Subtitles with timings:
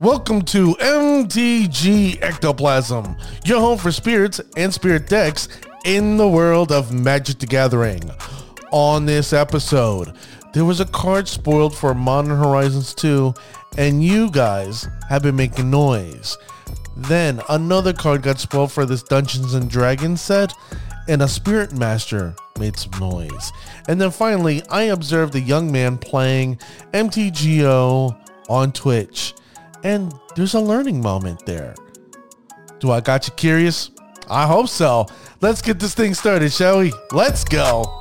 [0.00, 5.48] Welcome to MTG Ectoplasm, your home for spirits and spirit decks
[5.84, 8.10] in the world of Magic the Gathering.
[8.72, 10.14] On this episode,
[10.54, 13.34] there was a card spoiled for Modern Horizons 2,
[13.76, 16.38] and you guys have been making noise.
[16.96, 20.54] Then another card got spoiled for this Dungeons and Dragons set,
[21.08, 23.52] and a Spirit Master made some noise.
[23.86, 26.58] And then finally, I observed a young man playing
[26.94, 29.34] MTGO on Twitch
[29.84, 31.74] and there's a learning moment there.
[32.78, 33.90] Do I got you curious?
[34.28, 35.06] I hope so.
[35.40, 36.92] Let's get this thing started, shall we?
[37.12, 38.00] Let's go.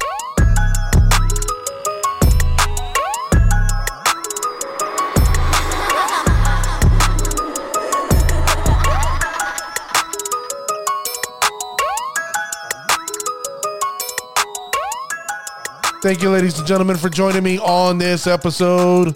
[16.01, 19.13] Thank you, ladies and gentlemen, for joining me on this episode.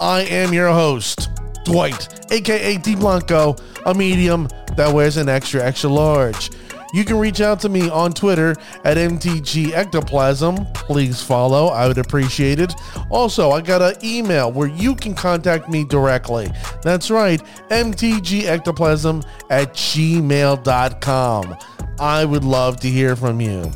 [0.00, 1.28] I am your host,
[1.68, 6.50] Dwight, aka D Blanco, a medium that wears an extra extra large.
[6.94, 10.64] You can reach out to me on Twitter at MTG Ectoplasm.
[10.72, 11.66] Please follow.
[11.66, 12.72] I would appreciate it.
[13.10, 16.50] Also, I got an email where you can contact me directly.
[16.82, 21.56] That's right, mtgectoplasm at gmail.com.
[22.00, 23.70] I would love to hear from you.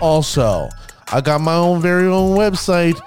[0.00, 0.70] Also,
[1.12, 2.98] I got my own very own website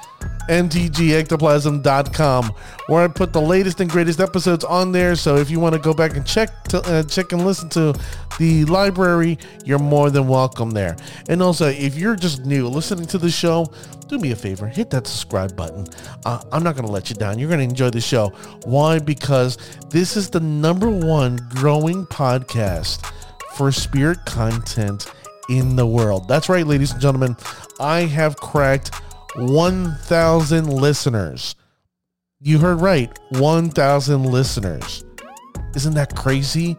[0.52, 2.54] mtgectoplasm.com
[2.88, 5.16] where I put the latest and greatest episodes on there.
[5.16, 7.98] So if you want to go back and check to, uh, check and listen to
[8.38, 10.98] the library, you're more than welcome there.
[11.30, 13.72] And also, if you're just new listening to the show,
[14.08, 15.88] do me a favor, hit that subscribe button.
[16.26, 17.40] Uh, I'm not going to let you down.
[17.40, 18.28] You're going to enjoy the show.
[18.66, 19.00] Why?
[19.00, 19.58] Because
[19.90, 23.10] this is the number one growing podcast
[23.56, 25.10] for spirit content
[25.50, 26.28] in the world.
[26.28, 27.38] That's right, ladies and gentlemen.
[27.80, 28.92] I have cracked
[29.36, 31.56] 1,000 listeners.
[32.40, 35.04] You heard right, 1,000 listeners.
[35.76, 36.76] Isn't that crazy?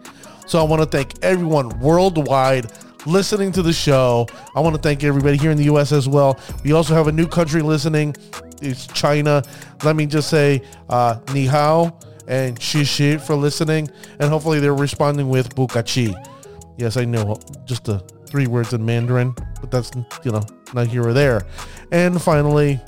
[0.46, 2.70] So I want to thank everyone worldwide
[3.06, 4.26] listening to the show.
[4.54, 6.38] I want to thank everybody here in the US as well.
[6.64, 8.16] We also have a new country listening.
[8.60, 9.42] It's China.
[9.84, 13.90] Let me just say uh, ni hao and shi shi for listening.
[14.20, 16.14] And hopefully they're responding with bukachi.
[16.76, 17.98] Yes, I know just the
[18.32, 19.90] three words in Mandarin, but that's,
[20.24, 21.42] you know, not here or there.
[21.90, 22.80] And finally,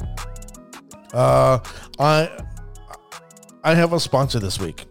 [1.12, 1.58] uh,
[1.98, 2.30] I
[3.62, 4.86] I have a sponsor this week.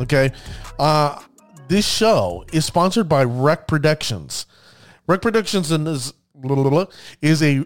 [0.00, 0.32] Okay,
[0.80, 1.22] uh,
[1.68, 4.46] this show is sponsored by Rec Productions.
[5.06, 6.12] Rec Productions is
[7.20, 7.64] is a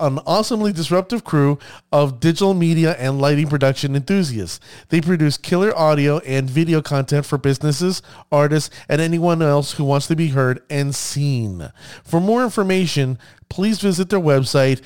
[0.00, 1.58] an awesomely disruptive crew
[1.92, 4.58] of digital media and lighting production enthusiasts.
[4.88, 8.02] They produce killer audio and video content for businesses,
[8.32, 11.70] artists, and anyone else who wants to be heard and seen.
[12.04, 13.18] For more information,
[13.48, 14.80] please visit their website,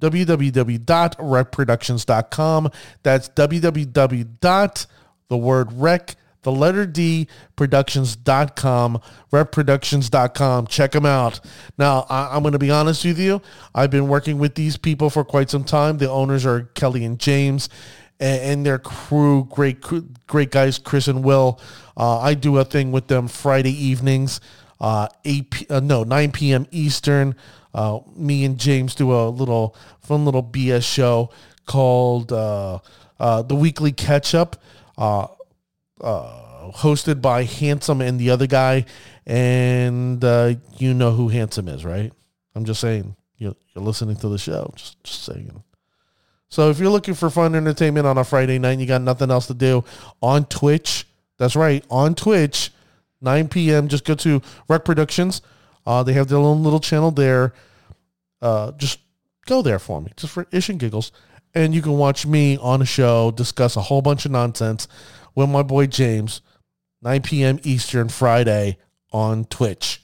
[0.00, 2.70] www.recproductions.com.
[3.02, 4.86] That's www.
[5.28, 9.00] the word rec the letter D productions.com,
[9.32, 10.66] repproductions.com.
[10.66, 11.40] Check them out.
[11.78, 13.40] Now, I, am going to be honest with you.
[13.74, 15.98] I've been working with these people for quite some time.
[15.98, 17.68] The owners are Kelly and James
[18.20, 19.84] and, and their crew, great,
[20.26, 21.60] great guys, Chris and Will.
[21.96, 24.40] Uh, I do a thing with them Friday evenings,
[24.80, 26.66] uh, 8 p- uh, no, 9 p.m.
[26.70, 27.34] Eastern.
[27.74, 31.30] Uh, me and James do a little fun little BS show
[31.66, 32.78] called uh,
[33.18, 34.56] uh, the Weekly Catch Up
[36.02, 38.84] uh, hosted by Handsome and the other guy,
[39.26, 42.12] and uh, you know who Handsome is, right?
[42.54, 43.16] I'm just saying.
[43.38, 44.72] You're, you're listening to the show.
[44.76, 45.62] Just, just saying.
[46.48, 49.30] So if you're looking for fun entertainment on a Friday night, and you got nothing
[49.30, 49.84] else to do
[50.20, 51.06] on Twitch.
[51.38, 52.70] That's right, on Twitch,
[53.20, 53.88] 9 p.m.
[53.88, 55.42] Just go to Rec Productions.
[55.86, 57.52] Uh, they have their own little channel there.
[58.40, 59.00] Uh, just
[59.46, 61.10] go there for me, just for ish and giggles,
[61.54, 64.88] and you can watch me on a show discuss a whole bunch of nonsense
[65.34, 66.40] with my boy James,
[67.02, 67.58] 9 p.m.
[67.62, 68.78] Eastern Friday
[69.12, 70.02] on Twitch.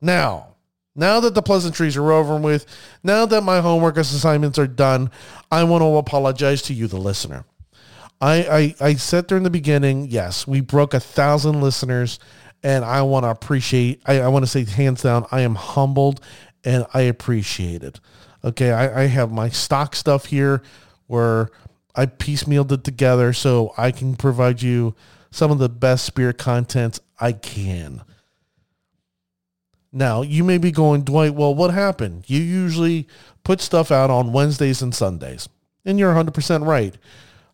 [0.00, 0.54] Now,
[0.96, 2.66] now that the pleasantries are over with,
[3.02, 5.10] now that my homework assignments are done,
[5.50, 7.44] I want to apologize to you, the listener.
[8.20, 12.18] I, I, I said there in the beginning, yes, we broke a thousand listeners,
[12.62, 16.20] and I want to appreciate, I, I want to say hands down, I am humbled
[16.64, 18.00] and I appreciate it.
[18.42, 20.62] Okay, I, I have my stock stuff here
[21.06, 21.50] where
[21.94, 24.94] I piecemealed it together so I can provide you
[25.30, 28.02] some of the best spirit content I can.
[29.92, 32.24] Now, you may be going, Dwight, well, what happened?
[32.26, 33.06] You usually
[33.44, 35.48] put stuff out on Wednesdays and Sundays.
[35.84, 36.96] And you're 100% right.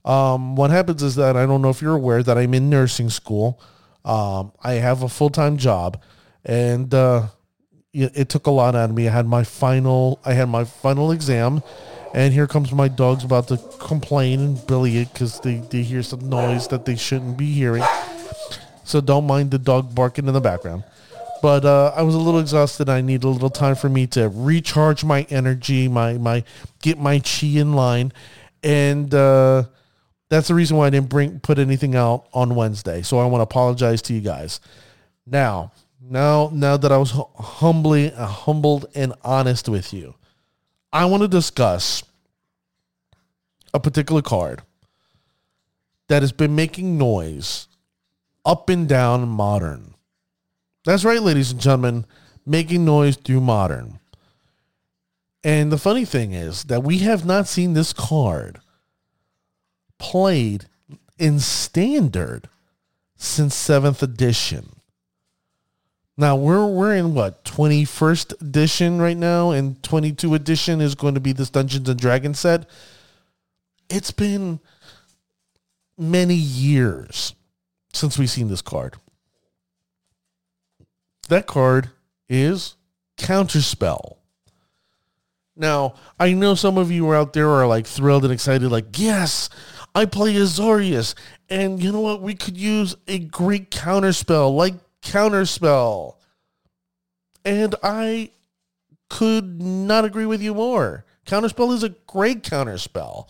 [0.05, 3.11] Um, what happens is that I don't know if you're aware that I'm in nursing
[3.11, 3.61] school.
[4.05, 6.01] Um, I have a full-time job
[6.45, 7.27] and uh,
[7.93, 9.09] it, it took a lot out of me.
[9.09, 11.63] I had my final, I had my final exam
[12.13, 16.03] And here comes my dogs about to complain and billy it because they, they hear
[16.03, 17.85] some noise that they shouldn't be hearing.
[18.85, 20.85] So don't mind the dog barking in the background.
[21.43, 22.89] But uh, I was a little exhausted.
[22.89, 26.45] I need a little time for me to recharge my energy, my my
[26.83, 28.13] get my chi in line,
[28.63, 29.65] and uh,
[30.29, 33.03] that's the reason why I didn't bring put anything out on Wednesday.
[33.03, 34.61] So I want to apologize to you guys.
[35.27, 35.73] Now,
[36.03, 40.15] now, now that I was humbly uh, humbled and honest with you,
[40.93, 42.03] I want to discuss
[43.73, 44.63] a particular card
[46.09, 47.69] that has been making noise
[48.45, 49.95] up and down modern.
[50.85, 52.07] That's right, ladies and gentlemen,
[52.45, 54.01] making noise through modern.
[55.45, 58.61] And the funny thing is that we have not seen this card
[59.99, 60.67] played
[61.19, 62.49] in standard
[63.17, 64.80] since 7th edition.
[66.21, 71.21] Now we're we're in what 21st edition right now and 22 edition is going to
[71.21, 72.69] be this Dungeons and Dragons set.
[73.89, 74.61] It's been
[75.97, 77.35] many years
[77.95, 78.97] since we've seen this card.
[81.31, 81.89] That card
[82.29, 82.77] is
[83.17, 84.17] Counterspell.
[85.57, 89.49] Now, I know some of you out there are like thrilled and excited, like, yes,
[89.95, 91.15] I play Azorius.
[91.49, 92.21] And you know what?
[92.21, 96.17] We could use a great counterspell like Counterspell.
[97.45, 98.31] And I
[99.09, 101.05] could not agree with you more.
[101.27, 103.29] Counterspell is a great counterspell.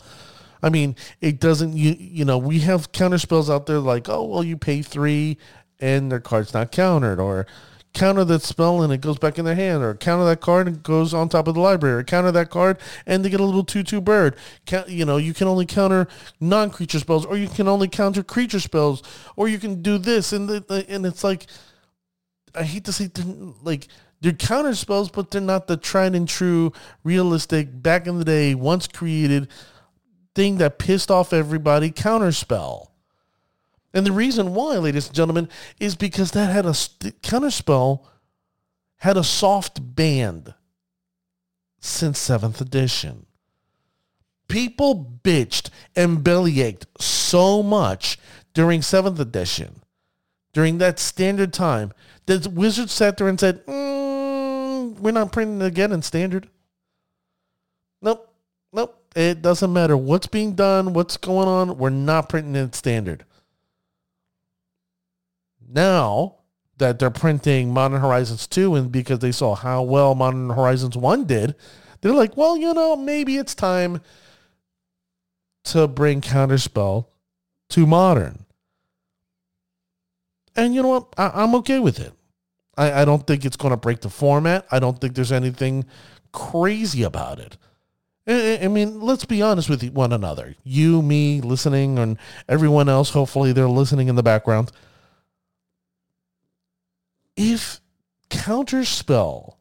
[0.63, 4.45] I mean, it doesn't you you know, we have counterspells out there like, oh well
[4.45, 5.39] you pay three
[5.79, 7.47] and their card's not countered, or
[7.93, 10.77] counter that spell and it goes back in their hand, or counter that card and
[10.77, 13.45] it goes on top of the library, or counter that card and they get a
[13.45, 14.37] little two-two bird.
[14.67, 16.07] Count, you know, you can only counter
[16.39, 19.03] non-creature spells, or you can only counter creature spells,
[19.37, 21.47] or you can do this, and the, and it's like,
[22.55, 23.11] I hate to say,
[23.63, 23.89] like
[24.21, 26.73] they're counter spells, but they're not the tried and true,
[27.05, 29.49] realistic, back in the day, once created
[30.35, 32.90] thing that pissed off everybody counter spell.
[33.93, 35.49] And the reason why, ladies and gentlemen,
[35.81, 38.05] is because that had a counterspell
[38.99, 40.55] had a soft band
[41.81, 43.27] since seventh edition.
[44.47, 48.19] People bitched and bellyached so much
[48.53, 49.83] during seventh edition,
[50.53, 51.93] during that standard time,
[52.27, 56.49] that Wizards sat there and said, mm, "We're not printing it again in standard."
[58.03, 58.33] Nope,
[58.73, 59.03] nope.
[59.17, 61.79] It doesn't matter what's being done, what's going on.
[61.79, 63.25] We're not printing it in standard
[65.75, 66.37] now
[66.79, 71.25] that they're printing Modern Horizons 2 and because they saw how well Modern Horizons 1
[71.25, 71.55] did,
[72.01, 74.01] they're like, well, you know, maybe it's time
[75.65, 77.07] to bring Counterspell
[77.71, 78.47] to Modern.
[80.57, 81.15] And you know what?
[81.17, 82.13] I, am okay with it.
[82.77, 84.67] I, I don't think it's going to break the format.
[84.71, 85.85] I don't think there's anything
[86.33, 87.57] crazy about it.
[88.27, 90.57] I, I mean, let's be honest with one another.
[90.65, 92.19] You, me, listening, and
[92.49, 94.73] everyone else, hopefully they're listening in the background
[97.41, 97.81] if
[98.29, 99.55] Counterspell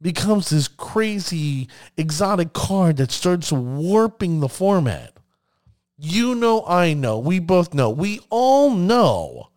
[0.00, 5.12] becomes this crazy exotic card that starts warping the format,
[5.98, 9.48] you know, I know, we both know, we all know.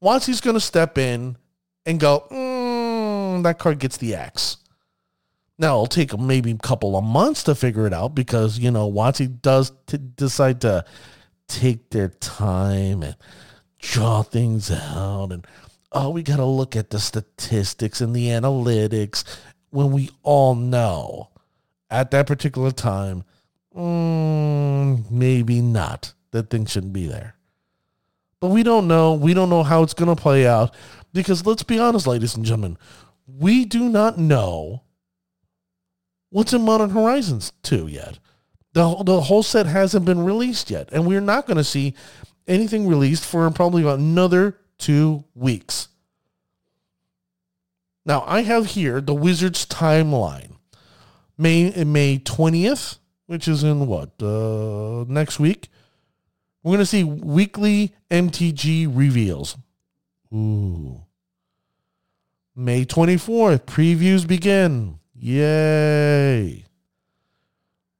[0.00, 1.36] he's going to step in
[1.84, 4.58] and go, mm, that card gets the X.
[5.58, 8.92] Now it'll take maybe a couple of months to figure it out because you know
[8.92, 10.84] WotC does t- decide to
[11.48, 13.16] take their time and
[13.78, 15.46] draw things out and
[15.92, 19.24] oh we got to look at the statistics and the analytics
[19.70, 21.30] when we all know.
[21.88, 23.24] At that particular time
[23.76, 26.14] mm, maybe not.
[26.32, 27.36] That thing shouldn't be there.
[28.40, 29.14] But we don't know.
[29.14, 30.74] We don't know how it's going to play out
[31.12, 32.76] because let's be honest ladies and gentlemen
[33.26, 34.82] we do not know
[36.30, 38.18] what's in modern horizons 2 yet.
[38.72, 41.94] The, the whole set hasn't been released yet and we're not going to see
[42.46, 45.88] anything released for probably another two weeks.
[48.04, 50.52] Now I have here the Wizards timeline.
[51.38, 54.10] May May 20th, which is in what?
[54.22, 55.68] Uh, next week.
[56.62, 59.56] We're going to see weekly MTG reveals.
[60.34, 61.02] Ooh.
[62.56, 64.98] May 24th, previews begin.
[65.14, 66.64] Yay.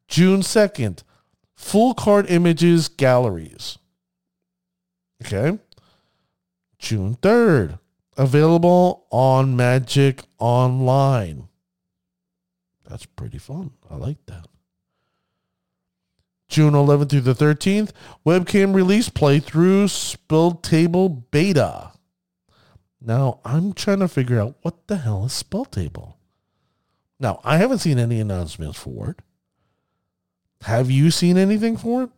[0.09, 1.05] June 2nd,
[1.55, 3.79] full card images galleries.
[5.25, 5.59] Okay.
[6.87, 7.81] June 3rd.
[8.17, 11.49] Available on Magic Online.
[12.89, 13.73] That's pretty fun.
[13.91, 14.47] I like that.
[16.49, 17.91] June 11th through the 13th,
[18.25, 21.91] webcam release playthrough Spell Table Beta.
[23.01, 26.17] Now, I'm trying to figure out what the hell is Spell Table.
[27.19, 29.19] Now, I haven't seen any announcements for it.
[30.63, 32.11] Have you seen anything for it?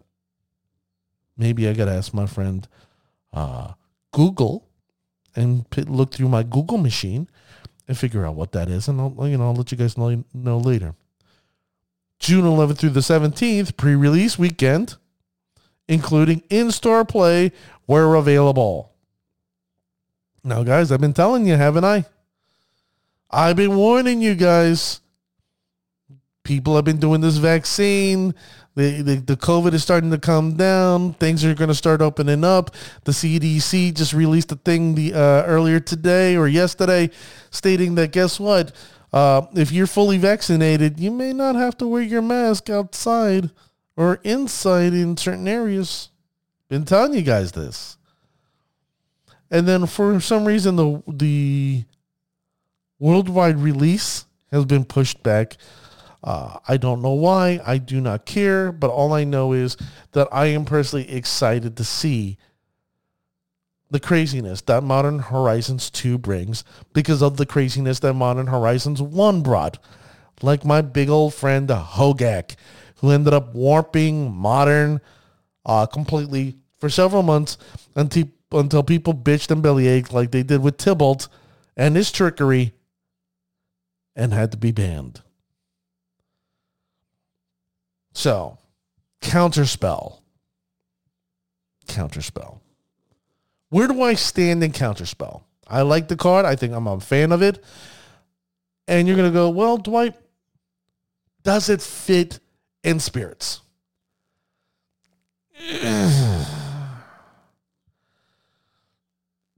[1.39, 2.69] Maybe I got to ask my friend
[3.33, 3.73] uh,
[4.19, 4.67] Google
[5.37, 7.29] and look through my Google machine
[7.87, 10.25] and figure out what that is, and I'll you know I'll let you guys know,
[10.35, 10.97] know later.
[12.19, 14.97] June 11th through the 17th, pre-release weekend,
[15.87, 17.53] including in-store play
[17.87, 18.93] where available.
[20.43, 22.05] Now, guys, I've been telling you, haven't I?
[23.31, 25.01] I've been warning you guys.
[26.49, 28.35] People have been doing this vaccine.
[28.75, 31.13] The, the, the COVID is starting to come down.
[31.13, 32.71] Things are going to start opening up.
[33.05, 37.11] The CDC just released a thing the uh, earlier today or yesterday
[37.51, 38.73] stating that guess what?
[39.13, 43.51] Uh, if you're fully vaccinated, you may not have to wear your mask outside
[43.95, 46.09] or inside in certain areas.
[46.71, 47.99] Been telling you guys this.
[49.51, 51.85] And then for some reason the the
[52.99, 55.59] worldwide release has been pushed back.
[56.23, 57.61] Uh, I don't know why.
[57.65, 58.73] I do not care.
[58.73, 59.77] But all I know is
[60.13, 62.39] that I am personally excited to see
[63.91, 69.43] the craziness that Modern Horizons 2 brings because of the craziness that Modern Horizons 1
[69.43, 69.79] brought.
[70.43, 72.57] Like my big old friend Hogak,
[72.97, 75.01] who ended up warping Modern
[75.65, 77.59] uh, completely for several months
[77.97, 81.29] until, until people bitched and bellyached like they did with Tibalt
[81.77, 82.75] and his trickery
[84.15, 85.23] and had to be banned.
[88.19, 88.59] So,
[89.21, 90.19] counterspell.
[91.87, 92.59] Counterspell.
[93.69, 95.45] Where do I stand in counterspell?
[95.69, 96.45] I like the card.
[96.45, 97.63] I think I'm a fan of it.
[98.89, 100.17] And you're going to go, well, Dwight,
[101.45, 102.41] does it fit
[102.83, 103.61] in spirits?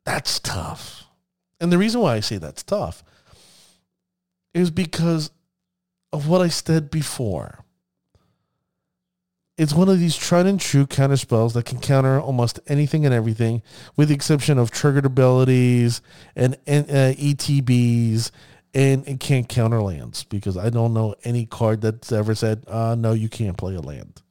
[0.05, 1.05] that's tough.
[1.63, 3.03] And the reason why I say that's tough
[4.53, 5.31] is because
[6.13, 7.65] of what I said before.
[9.61, 13.13] It's one of these tried and true counter spells that can counter almost anything and
[13.13, 13.63] everything,
[13.95, 16.01] with the exception of triggered abilities
[16.35, 18.31] and, and uh, ETBs,
[18.73, 22.95] and it can't counter lands because I don't know any card that's ever said, uh,
[22.95, 24.23] "No, you can't play a land."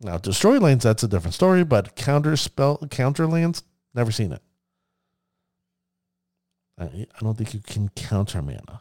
[0.00, 3.62] Now, destroy lands that's a different story, but counter spell counter lands,
[3.94, 4.42] never seen it.
[6.76, 8.80] I, I don't think you can counter mana.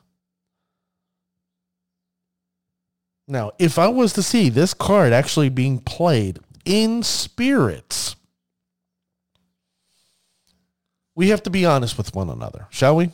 [3.27, 8.15] Now, if I was to see this card actually being played in spirits,
[11.15, 13.11] we have to be honest with one another, shall we?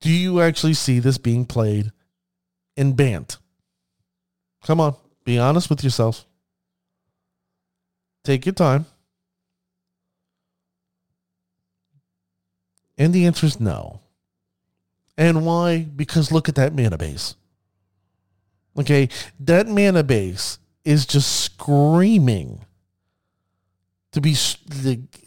[0.00, 1.92] Do you actually see this being played
[2.76, 3.36] in Bant?
[4.64, 6.24] Come on, be honest with yourself.
[8.24, 8.86] Take your time.
[12.96, 14.00] And the answer is no.
[15.16, 15.78] And why?
[15.78, 17.34] Because look at that mana base.
[18.78, 19.08] Okay,
[19.40, 22.64] that mana base is just screaming
[24.12, 24.36] to be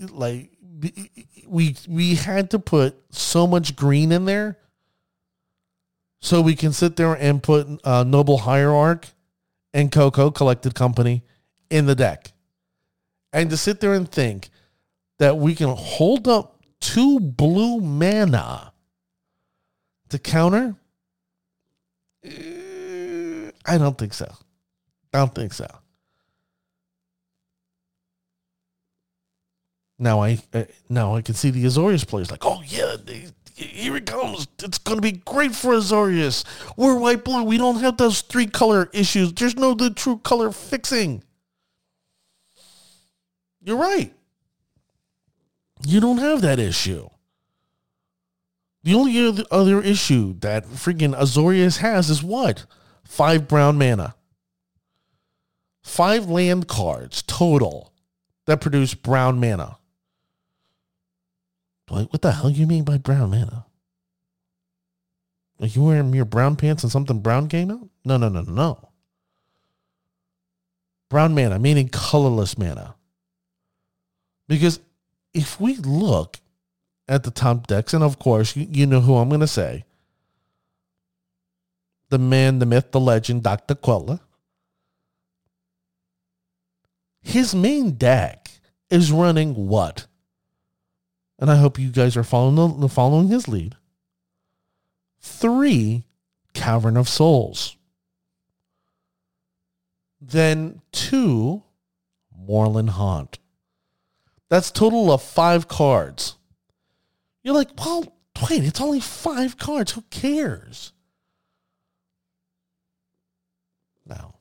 [0.10, 0.50] like
[1.48, 4.58] we we had to put so much green in there
[6.22, 9.08] so we can sit there and put uh, Noble Hierarch
[9.74, 11.24] and Coco Collected Company
[11.70, 12.32] in the deck,
[13.34, 14.50] and to sit there and think
[15.20, 18.74] that we can hold up two blue mana
[20.10, 20.76] to counter?
[23.66, 24.34] I don't think so.
[25.14, 25.68] I don't think so.
[30.00, 32.96] Now I uh, now I can see the Azorius players like, oh yeah,
[33.54, 34.48] here it comes.
[34.64, 36.44] It's going to be great for Azorius.
[36.76, 37.44] We're white blue.
[37.44, 39.32] We don't have those three color issues.
[39.34, 41.24] There's no the true color fixing.
[43.62, 44.12] You're right.
[45.86, 47.10] You don't have that issue.
[48.84, 52.66] The only other issue that freaking Azorius has is what?
[53.04, 54.16] Five brown mana.
[55.84, 57.92] Five land cards total
[58.46, 59.78] that produce brown mana.
[61.88, 63.66] What, what the hell do you mean by brown mana?
[65.60, 67.88] Are you wearing your brown pants and something brown came out?
[68.04, 68.90] No, no, no, no.
[71.10, 72.96] Brown mana, meaning colorless mana.
[74.48, 74.80] Because
[75.34, 76.40] if we look
[77.08, 79.84] at the top decks, and of course, you, you know who I'm going to say
[82.12, 83.74] the man, the myth, the legend, Dr.
[83.74, 84.20] Queller.
[87.24, 88.52] His main deck
[88.92, 90.06] is running what?
[91.40, 93.76] And I hope you guys are following the, following his lead.
[95.20, 96.04] Three
[96.54, 97.76] Cavern of Souls.
[100.20, 101.64] Then two
[102.38, 103.40] Moorland Haunt.
[104.50, 106.38] That's total of five cards.
[107.42, 108.14] You're like, well,
[108.50, 109.92] Wait, it's only five cards.
[109.92, 110.94] Who cares?
[114.06, 114.36] No.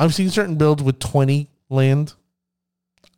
[0.00, 2.14] I've seen certain builds with 20 land.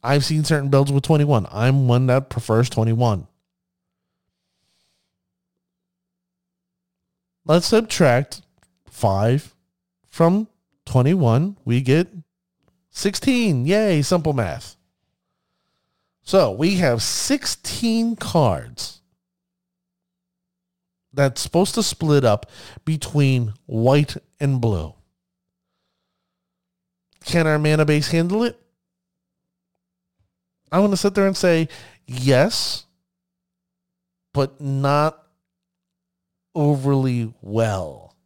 [0.03, 1.47] I've seen certain builds with 21.
[1.49, 3.29] I'm one that prefers 21.
[7.45, 8.43] Let's subtract
[8.91, 9.55] 5
[10.09, 10.49] from
[10.87, 11.57] 21.
[11.65, 12.09] We get
[12.91, 13.65] 16.
[13.65, 14.75] Yay, simple math.
[16.25, 19.03] So we have 16 cards
[21.13, 22.51] that's supposed to split up
[22.85, 24.95] between white and blue.
[27.25, 28.59] Can our mana base handle it?
[30.71, 31.69] I want to sit there and say
[32.07, 32.87] yes,
[34.33, 35.23] but not
[36.55, 38.17] overly well.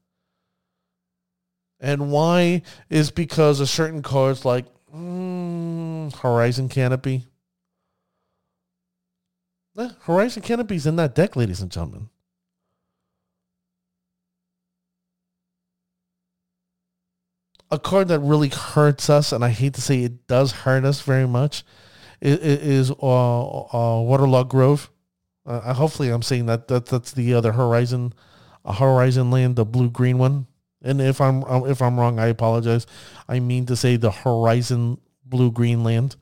[1.80, 7.26] And why is because a certain cards like mm, Horizon Canopy.
[9.78, 12.08] Eh, Horizon Canopy's in that deck, ladies and gentlemen.
[17.70, 21.00] A card that really hurts us, and I hate to say it does hurt us
[21.00, 21.64] very much,
[22.20, 24.90] is, is uh, uh, Waterlogged Grove.
[25.44, 28.12] Uh, hopefully, I'm saying that, that that's the other Horizon,
[28.64, 30.46] Horizon Land, the blue green one.
[30.82, 32.86] And if I'm uh, if I'm wrong, I apologize.
[33.28, 36.16] I mean to say the Horizon blue green land.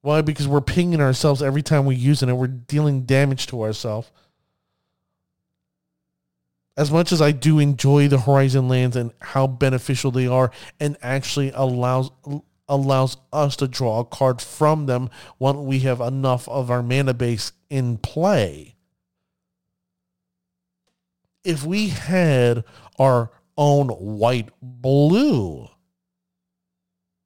[0.00, 0.22] Why?
[0.22, 4.10] Because we're pinging ourselves every time we use it, and we're dealing damage to ourselves
[6.78, 10.96] as much as I do enjoy the Horizon lands and how beneficial they are, and
[11.02, 12.10] actually allows
[12.68, 17.14] allows us to draw a card from them when we have enough of our mana
[17.14, 18.76] base in play.
[21.42, 22.62] If we had
[22.98, 25.68] our own white blue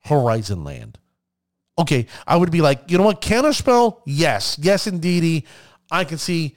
[0.05, 0.99] Horizon land,
[1.77, 4.01] okay, I would be like, you know what, counterspell?
[4.07, 5.45] Yes, yes, indeedy.
[5.91, 6.57] I can see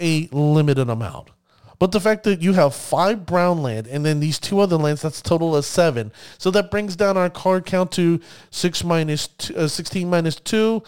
[0.00, 1.30] a limited amount.
[1.78, 5.02] But the fact that you have five brown land and then these two other lands,
[5.02, 6.10] that's total of seven.
[6.36, 10.82] So that brings down our card count to six minus two, uh, 16 minus two.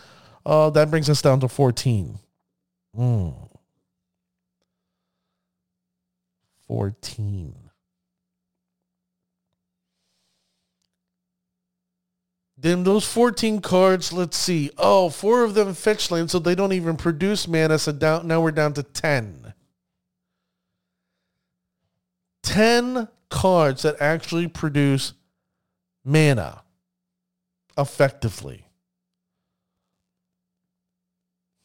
[0.44, 2.18] Uh, that brings us down to 14.
[2.98, 3.50] Mm.
[6.66, 7.54] 14.
[12.56, 14.70] Then those 14 cards, let's see.
[14.76, 17.78] Oh, four of them fetch land, so they don't even produce mana.
[17.78, 19.49] So down, now we're down to 10.
[22.42, 25.12] 10 cards that actually produce
[26.04, 26.62] mana
[27.78, 28.66] effectively.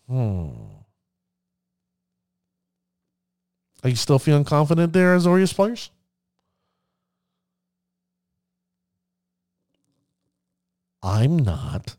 [0.07, 0.49] Hmm.
[3.83, 5.91] Are you still feeling confident there, Azorius players?
[11.03, 11.95] I'm not.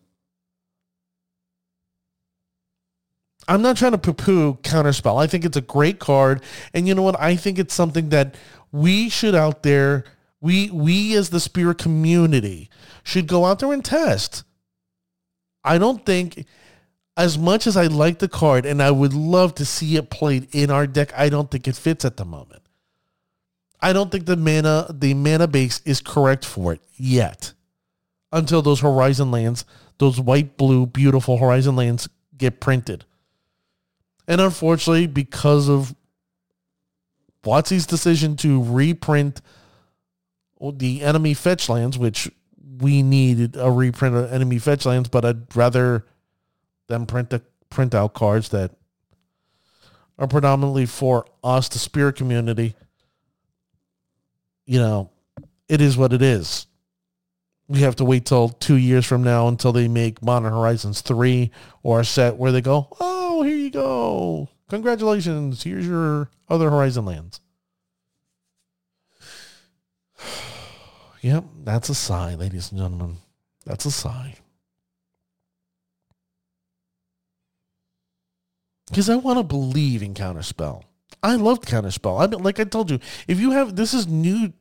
[3.48, 5.22] I'm not trying to poo-poo counterspell.
[5.22, 6.42] I think it's a great card,
[6.74, 7.18] and you know what?
[7.20, 8.34] I think it's something that
[8.76, 10.04] we should out there,
[10.40, 12.68] we we as the spirit community
[13.02, 14.44] should go out there and test.
[15.64, 16.46] I don't think
[17.16, 20.54] as much as I like the card and I would love to see it played
[20.54, 22.62] in our deck, I don't think it fits at the moment.
[23.80, 27.54] I don't think the mana the mana base is correct for it yet.
[28.30, 29.64] Until those horizon lands,
[29.98, 33.06] those white blue beautiful horizon lands get printed.
[34.28, 35.94] And unfortunately, because of
[37.46, 39.40] WotC's decision to reprint
[40.60, 42.30] the enemy fetch lands, which
[42.78, 46.04] we needed a reprint of enemy fetch lands, but I'd rather
[46.88, 48.72] them print the print out cards that
[50.18, 52.74] are predominantly for us, the spirit community.
[54.66, 55.10] You know,
[55.68, 56.66] it is what it is.
[57.68, 61.50] We have to wait till two years from now until they make Modern Horizons 3
[61.82, 64.48] or a set where they go, oh, here you go.
[64.68, 65.62] Congratulations.
[65.62, 67.40] Here's your other Horizon lands.
[71.20, 73.18] yep, that's a sigh, ladies and gentlemen.
[73.64, 74.34] That's a sigh.
[78.88, 80.82] Because I want to believe in Counterspell.
[81.22, 82.20] I loved Counterspell.
[82.20, 84.52] I mean, like I told you, if you have this is new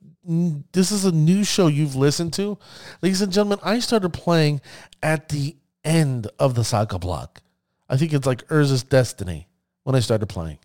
[0.72, 2.58] this is a new show you've listened to,
[3.04, 4.62] ladies and gentlemen, I started playing
[5.04, 7.42] at the end of the saga block.
[7.88, 9.48] I think it's like Urza's Destiny
[9.86, 10.58] when I started playing.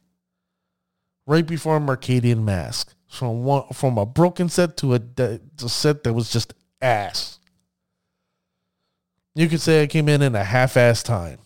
[1.27, 6.13] Right before Mercadian Mask, From one, from a broken set to a, a set that
[6.13, 7.39] was just ass.
[9.35, 11.39] You could say I came in in a half-ass time.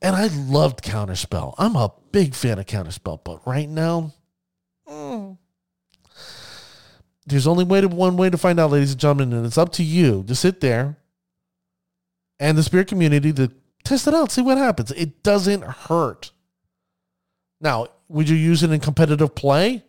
[0.00, 1.54] And I loved Counterspell.
[1.58, 4.12] I'm a big fan of Counterspell, but right now,
[4.88, 5.36] mm,
[7.26, 9.70] there's only way to, one way to find out, ladies and gentlemen, and it's up
[9.74, 10.96] to you to sit there
[12.40, 13.52] and the spirit community to
[13.84, 14.90] Test it out, see what happens.
[14.92, 16.32] It doesn't hurt.
[17.60, 19.84] Now, would you use it in competitive play?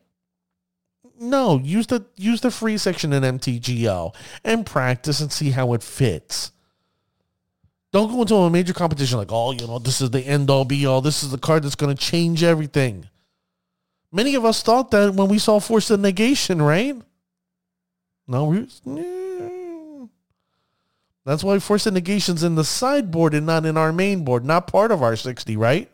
[1.20, 5.84] No, use the use the free section in MTGO and practice and see how it
[5.84, 6.52] fits.
[7.92, 10.66] Don't go into a major competition like, oh, you know, this is the end all
[10.66, 11.00] be all.
[11.00, 13.08] This is the card that's going to change everything.
[14.12, 16.96] Many of us thought that when we saw Force of Negation, right?
[18.28, 18.68] No, we,
[21.26, 24.68] that's why Force of Negation's in the sideboard and not in our main board, not
[24.68, 25.90] part of our 60, right?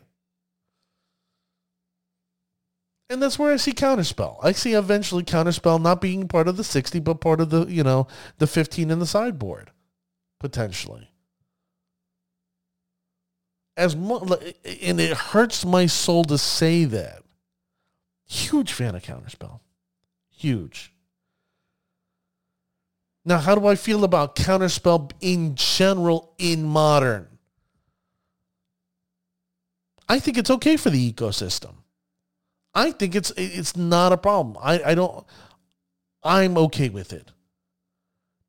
[3.08, 4.38] And that's where I see Counterspell.
[4.42, 7.82] I see eventually Counterspell not being part of the 60, but part of the, you
[7.82, 8.06] know,
[8.38, 9.72] the 15 in the sideboard,
[10.38, 11.10] potentially.
[13.76, 14.22] As much,
[14.82, 17.22] and it hurts my soul to say that.
[18.26, 19.60] Huge fan of Counterspell.
[20.28, 20.92] Huge.
[23.24, 27.28] Now, how do I feel about Counterspell in general in modern?
[30.08, 31.74] I think it's okay for the ecosystem.
[32.74, 34.56] I think it's it's not a problem.
[34.62, 35.24] I, I don't
[36.22, 37.30] I'm okay with it.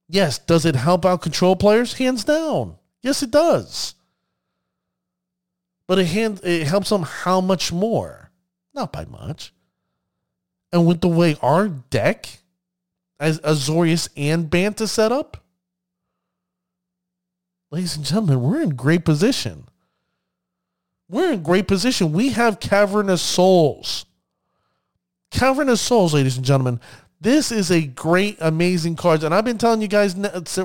[0.07, 1.93] Yes, does it help out control players?
[1.93, 2.77] Hands down.
[3.01, 3.95] Yes, it does.
[5.87, 8.31] But it hand it helps them how much more?
[8.73, 9.53] Not by much.
[10.71, 12.40] And with the way our deck
[13.21, 15.37] as Azorius and Banta set up,
[17.69, 19.65] ladies and gentlemen, we're in great position.
[21.07, 22.13] We're in great position.
[22.13, 24.05] We have Cavern of Souls.
[25.29, 26.79] Cavern of Souls, ladies and gentlemen.
[27.21, 29.23] This is a great, amazing card.
[29.23, 30.15] And I've been telling you guys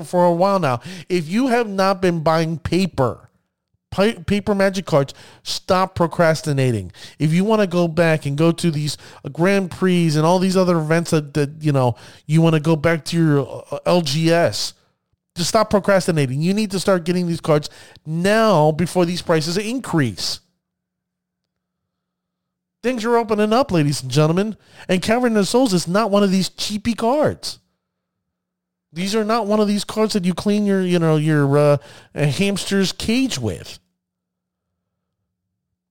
[0.05, 3.26] for a while now, if you have not been buying paper,
[3.91, 6.91] paper magic cards, stop procrastinating.
[7.19, 10.39] If you want to go back and go to these uh, Grand Prix and all
[10.39, 11.95] these other events that, that you know,
[12.25, 14.73] you want to go back to your uh, LGS,
[15.35, 16.41] just stop procrastinating.
[16.41, 17.69] You need to start getting these cards
[18.05, 20.39] now before these prices increase.
[22.83, 24.55] Things are opening up, ladies and gentlemen.
[24.87, 27.59] And Cavern of Souls is not one of these cheapy cards.
[28.93, 31.77] These are not one of these cards that you clean your, you know, your uh,
[32.15, 33.79] hamster's cage with.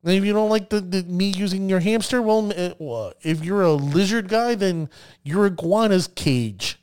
[0.02, 3.62] And if you don't like the, the me using your hamster, well, uh, if you're
[3.62, 4.88] a lizard guy, then
[5.24, 6.78] your iguana's cage.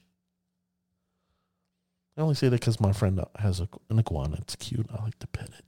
[2.18, 4.38] I only say that because my friend has a, an iguana.
[4.42, 4.88] It's cute.
[4.92, 5.66] I like to pet it.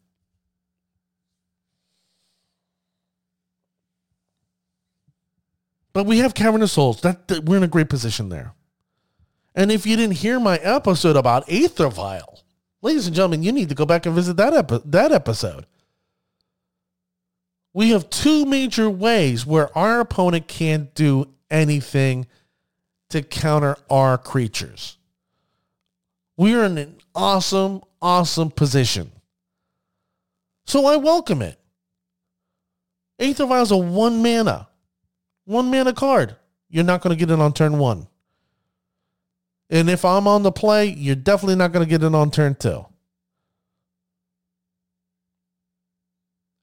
[5.94, 7.02] But we have Cavern of Souls.
[7.02, 8.54] That, that we're in a great position there.
[9.56, 12.44] And if you didn't hear my episode about Aether Vial,
[12.82, 15.66] ladies and gentlemen, you need to go back and visit that epi- that episode.
[17.74, 22.28] We have two major ways where our opponent can't do anything
[23.10, 24.98] to counter our creatures.
[26.38, 29.12] We are in an awesome, awesome position.
[30.66, 31.60] So I welcome it.
[33.20, 34.68] Aether Vial is a one mana.
[35.46, 36.36] One mana card.
[36.70, 38.08] You're not going to get it on turn one.
[39.70, 42.56] And if I'm on the play, you're definitely not going to get it on turn
[42.56, 42.86] two.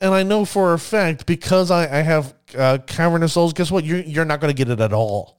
[0.00, 3.70] And I know for a fact because I, I have uh, Cavern of Souls, guess
[3.70, 3.84] what?
[3.84, 5.38] You're, you're not going to get it at all.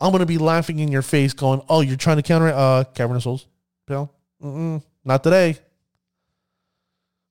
[0.00, 2.84] I'm going to be laughing in your face going, oh, you're trying to counter uh,
[2.84, 3.46] Cavern of Souls,
[3.86, 4.12] pal?
[4.42, 5.58] Mm-mm, not today.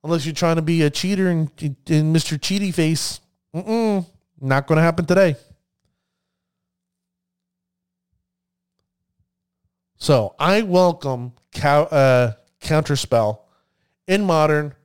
[0.04, 2.38] Unless you're trying to be a cheater and, and Mr.
[2.38, 3.20] Cheaty Face.
[3.56, 4.06] Mm-mm,
[4.42, 5.36] not going to happen today.
[10.04, 11.32] So I welcome
[11.64, 13.40] uh, Counterspell
[14.06, 14.76] in Modern,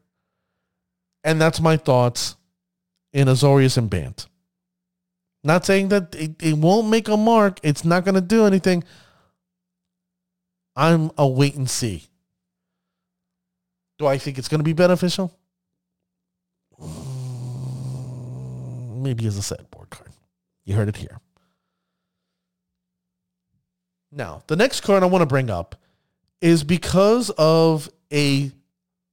[1.24, 2.36] and that's my thoughts
[3.12, 4.28] in Azorius and Bant.
[5.42, 7.58] Not saying that it, it won't make a mark.
[7.64, 8.84] It's not going to do anything.
[10.76, 12.04] I'm a wait and see.
[13.98, 15.36] Do I think it's going to be beneficial?
[19.02, 20.10] Maybe as a sideboard card.
[20.64, 21.18] You heard it here.
[24.18, 25.76] Now, the next card I want to bring up
[26.40, 28.50] is because of a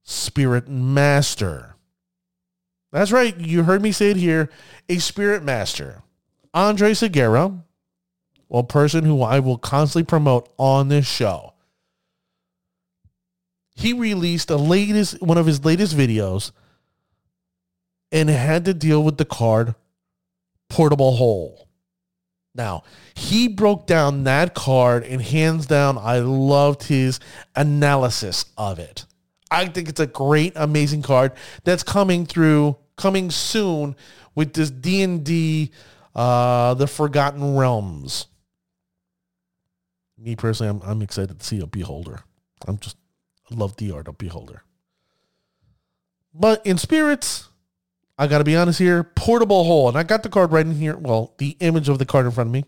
[0.02, 1.76] spirit master.
[2.90, 3.38] That's right.
[3.38, 4.50] You heard me say it here.
[4.88, 6.02] A spirit master.
[6.52, 7.62] Andre Segura,
[8.50, 11.52] a person who I will constantly promote on this show.
[13.76, 16.50] He released a latest one of his latest videos
[18.10, 19.76] and had to deal with the card
[20.68, 21.65] Portable Hole.
[22.56, 27.20] Now, he broke down that card and hands down, I loved his
[27.54, 29.04] analysis of it.
[29.50, 31.32] I think it's a great, amazing card
[31.64, 33.94] that's coming through, coming soon
[34.34, 35.70] with this D&D,
[36.14, 38.26] uh, The Forgotten Realms.
[40.18, 42.20] Me personally, I'm, I'm excited to see a Beholder.
[42.66, 42.96] I'm just,
[43.50, 44.62] I love the art of Beholder.
[46.34, 47.48] But in spirits,
[48.18, 49.88] I got to be honest here, portable hole.
[49.88, 50.96] And I got the card right in here.
[50.96, 52.64] Well, the image of the card in front of me.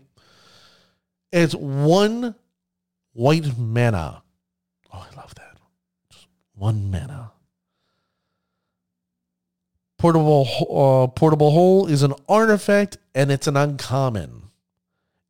[1.31, 2.35] It's one
[3.13, 4.23] white mana.
[4.93, 5.57] Oh, I love that.
[6.11, 7.31] Just one mana.
[9.97, 14.48] Portable uh, portable hole is an artifact and it's an uncommon.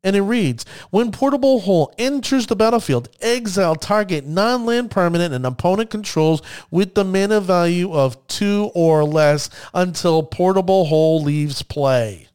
[0.02, 5.90] And it reads, when Portable Hole enters the battlefield, exile target non-land permanent and opponent
[5.90, 12.28] controls with the mana value of two or less until Portable Hole leaves play.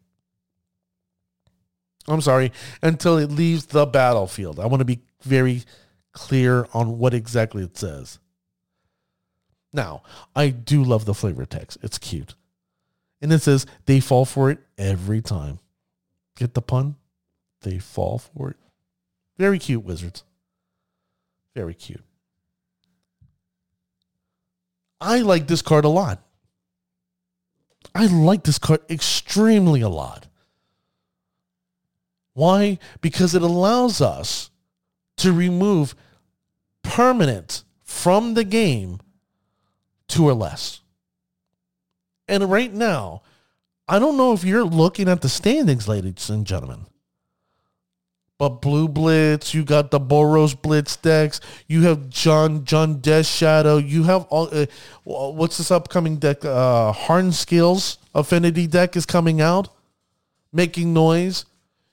[2.06, 4.60] I'm sorry, until it leaves the battlefield.
[4.60, 5.62] I want to be very
[6.12, 8.18] clear on what exactly it says.
[9.72, 10.02] Now,
[10.36, 11.78] I do love the flavor text.
[11.82, 12.34] It's cute.
[13.22, 15.60] And it says they fall for it every time.
[16.36, 16.96] Get the pun?
[17.64, 18.56] They fall for it.
[19.36, 20.22] Very cute wizards.
[21.54, 22.04] Very cute.
[25.00, 26.22] I like this card a lot.
[27.94, 30.26] I like this card extremely a lot.
[32.32, 32.78] Why?
[33.00, 34.50] Because it allows us
[35.18, 35.94] to remove
[36.82, 39.00] permanent from the game
[40.08, 40.80] two or less.
[42.26, 43.22] And right now,
[43.86, 46.86] I don't know if you're looking at the standings, ladies and gentlemen.
[48.36, 51.40] But Blue Blitz, you got the Boros Blitz decks.
[51.68, 53.76] You have John John Death Shadow.
[53.76, 54.48] You have all.
[54.50, 54.66] Uh,
[55.04, 56.44] what's this upcoming deck?
[56.44, 59.68] Uh, Hardened Scales Affinity deck is coming out,
[60.52, 61.44] making noise.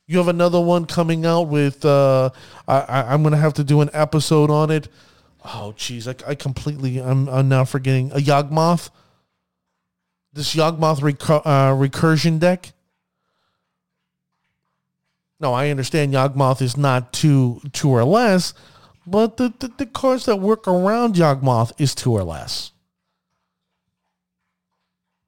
[0.07, 1.85] You have another one coming out with.
[1.85, 2.31] Uh,
[2.67, 4.87] I, am gonna have to do an episode on it.
[5.45, 6.99] Oh, jeez, I, I completely.
[6.99, 8.89] I'm, I'm now forgetting a Yawgmoth.
[10.33, 12.73] This Yawgmoth recur, uh, recursion deck
[15.41, 18.53] no, I understand Yawgmoth is not two two or less,
[19.07, 22.71] but the, the, the cards that work around Yawgmoth is two or less.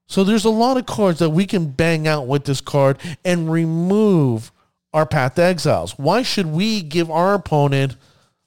[0.06, 3.52] So there's a lot of cards that we can bang out with this card and
[3.52, 4.52] remove
[4.93, 5.97] our Path to Exiles.
[5.97, 7.95] Why should we give our opponent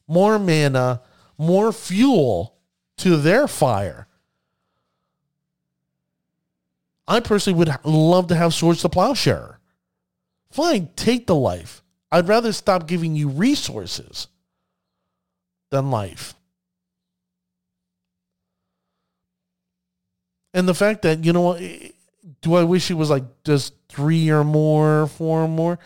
[0.07, 1.01] more mana,
[1.37, 2.55] more fuel
[2.99, 4.07] to their fire?
[7.09, 9.56] I personally would love to have Swords to Plowshare.
[10.51, 11.83] Fine, take the life.
[12.11, 14.29] I'd rather stop giving you resources
[15.71, 16.35] than life.
[20.55, 21.63] And the fact that, you know, what,
[22.41, 25.79] do I wish it was like just three or more, four or more?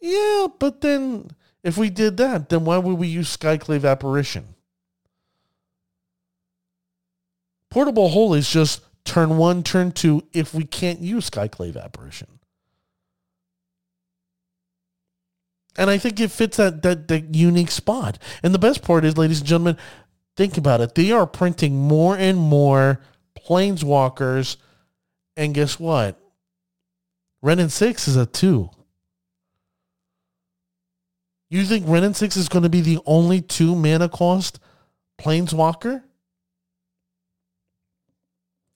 [0.00, 1.30] Yeah, but then
[1.64, 4.54] if we did that, then why would we use Skyclave Apparition?
[7.70, 12.28] Portable Hole is just turn one, turn two if we can't use Skyclave Apparition.
[15.76, 18.18] And I think it fits that, that, that unique spot.
[18.42, 19.78] And the best part is, ladies and gentlemen,
[20.36, 20.94] think about it.
[20.94, 23.00] They are printing more and more
[23.38, 24.56] planeswalkers.
[25.36, 26.20] And guess what?
[27.40, 28.70] Wrenn and Six is a two.
[31.48, 34.58] You think Wrenn and Six is going to be the only two mana cost
[35.20, 36.02] planeswalker?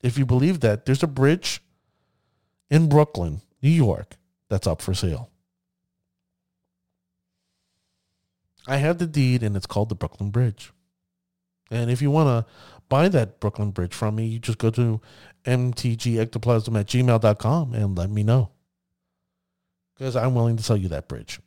[0.01, 1.61] If you believe that, there's a bridge
[2.69, 4.15] in Brooklyn, New York,
[4.49, 5.31] that's up for sale.
[8.67, 10.73] I have the deed and it's called the Brooklyn Bridge.
[11.71, 12.51] And if you want to
[12.89, 15.01] buy that Brooklyn Bridge from me, you just go to
[15.45, 18.51] mtgectoplasm at gmail.com and let me know.
[19.95, 21.39] Because I'm willing to sell you that bridge.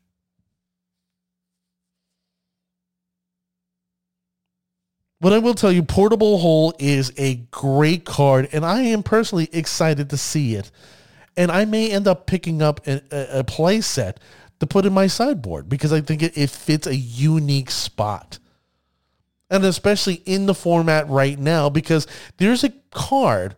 [5.21, 9.51] But I will tell you, Portable Hole is a great card, and I am personally
[9.53, 10.71] excited to see it.
[11.37, 14.19] And I may end up picking up a, a, a play set
[14.61, 18.38] to put in my sideboard because I think it, it fits a unique spot.
[19.51, 23.57] And especially in the format right now, because there's a card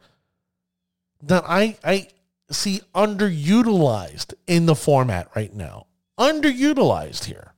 [1.22, 2.08] that I I
[2.50, 5.86] see underutilized in the format right now.
[6.18, 7.52] Underutilized here.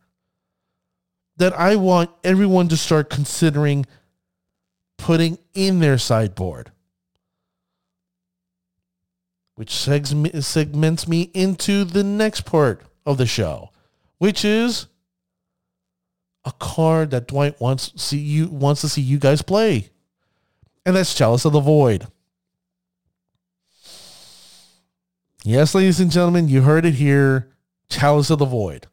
[1.37, 3.87] That I want everyone to start considering
[4.99, 6.73] putting in their sideboard.
[9.55, 13.71] Which segments me into the next part of the show,
[14.19, 14.87] which is
[16.45, 19.91] a card that Dwight wants see you wants to see you guys play.
[20.87, 22.07] And that's Chalice of the Void.
[25.43, 27.51] Yes, ladies and gentlemen, you heard it here.
[27.89, 28.87] Chalice of the Void.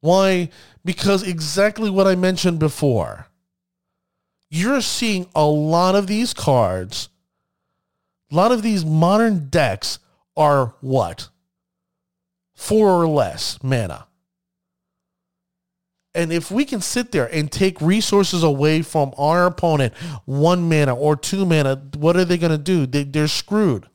[0.00, 0.48] Why?
[0.84, 3.28] Because exactly what I mentioned before.
[4.50, 7.08] You're seeing a lot of these cards,
[8.30, 9.98] a lot of these modern decks
[10.36, 11.28] are what?
[12.54, 14.06] Four or less mana.
[16.14, 19.94] And if we can sit there and take resources away from our opponent,
[20.26, 22.86] one mana or two mana, what are they going to do?
[22.86, 23.88] They, they're screwed.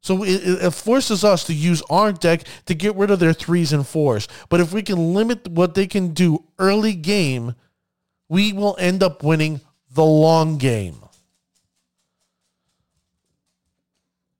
[0.00, 3.72] So it, it, forces us to use our deck to get rid of their threes
[3.72, 4.28] and fours.
[4.48, 7.56] But if we can limit what they can do early game,
[8.28, 11.02] we will end up winning the long game.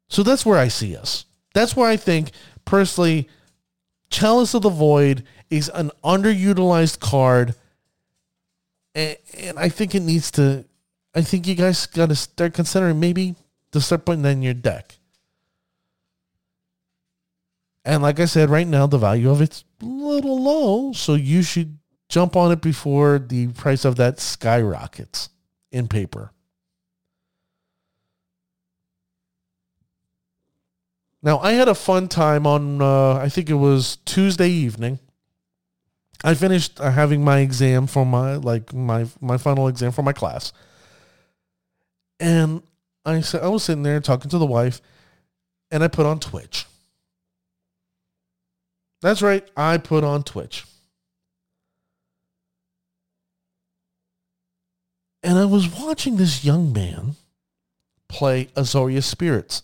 [0.08, 1.24] So that's where I see us.
[1.56, 2.32] That's where I think,
[2.66, 3.30] personally,
[4.10, 7.54] Chalice of the Void is an underutilized card.
[8.94, 10.66] And, and I think it needs to,
[11.14, 13.36] I think you guys got to start considering maybe
[13.72, 14.98] to start putting that in your deck.
[17.86, 21.42] And like I said, right now the value of it's a little low, so you
[21.42, 21.78] should
[22.10, 25.30] jump on it before the price of that skyrockets
[25.72, 26.32] in paper.
[31.22, 34.98] Now, I had a fun time on, uh, I think it was Tuesday evening.
[36.22, 40.12] I finished uh, having my exam for my, like, my, my final exam for my
[40.12, 40.52] class.
[42.20, 42.62] And
[43.04, 44.80] I said, I was sitting there talking to the wife,
[45.70, 46.66] and I put on Twitch.
[49.02, 50.64] That's right, I put on Twitch.
[55.22, 57.16] And I was watching this young man
[58.08, 59.62] play Azorius Spirits.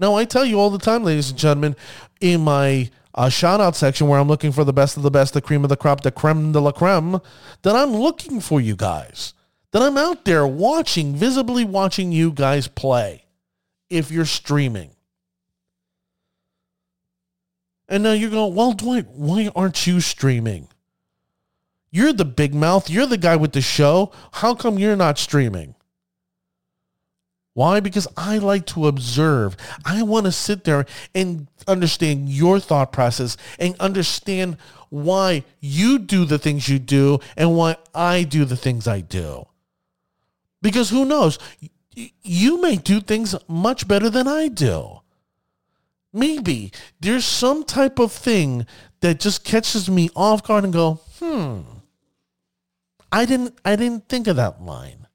[0.00, 1.76] Now, I tell you all the time, ladies and gentlemen,
[2.22, 5.34] in my uh, shout out section where I'm looking for the best of the best,
[5.34, 7.20] the cream of the crop, the creme de la creme,
[7.62, 9.34] that I'm looking for you guys.
[9.72, 13.26] That I'm out there watching, visibly watching you guys play
[13.90, 14.90] if you're streaming.
[17.86, 20.68] And now you're going, well, Dwight, why aren't you streaming?
[21.90, 22.88] You're the big mouth.
[22.88, 24.12] You're the guy with the show.
[24.32, 25.74] How come you're not streaming?
[27.54, 27.80] Why?
[27.80, 29.56] Because I like to observe.
[29.84, 34.56] I want to sit there and understand your thought process and understand
[34.88, 39.46] why you do the things you do and why I do the things I do.
[40.62, 41.38] Because who knows?
[42.22, 45.00] You may do things much better than I do.
[46.12, 48.66] Maybe there's some type of thing
[49.00, 51.60] that just catches me off guard and go, hmm.
[53.12, 55.06] I didn't I didn't think of that line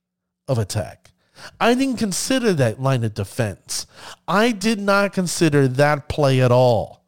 [0.47, 1.04] of attack.
[1.59, 3.87] I didn't consider that line of defense.
[4.27, 7.03] I did not consider that play at all.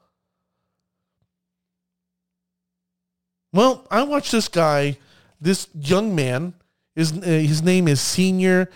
[3.54, 4.98] Well, I watched this guy,
[5.40, 6.54] this young man.
[6.96, 8.70] His uh, his name is Senior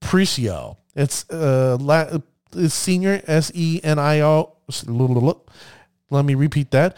[0.00, 0.78] Precio.
[0.94, 2.18] It's uh,
[2.54, 4.52] it's Senior S E N I O.
[6.10, 6.96] Let me repeat that.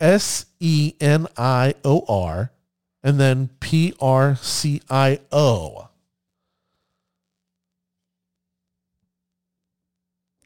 [0.00, 2.50] S E N I O R
[3.02, 5.88] and then P R C I O.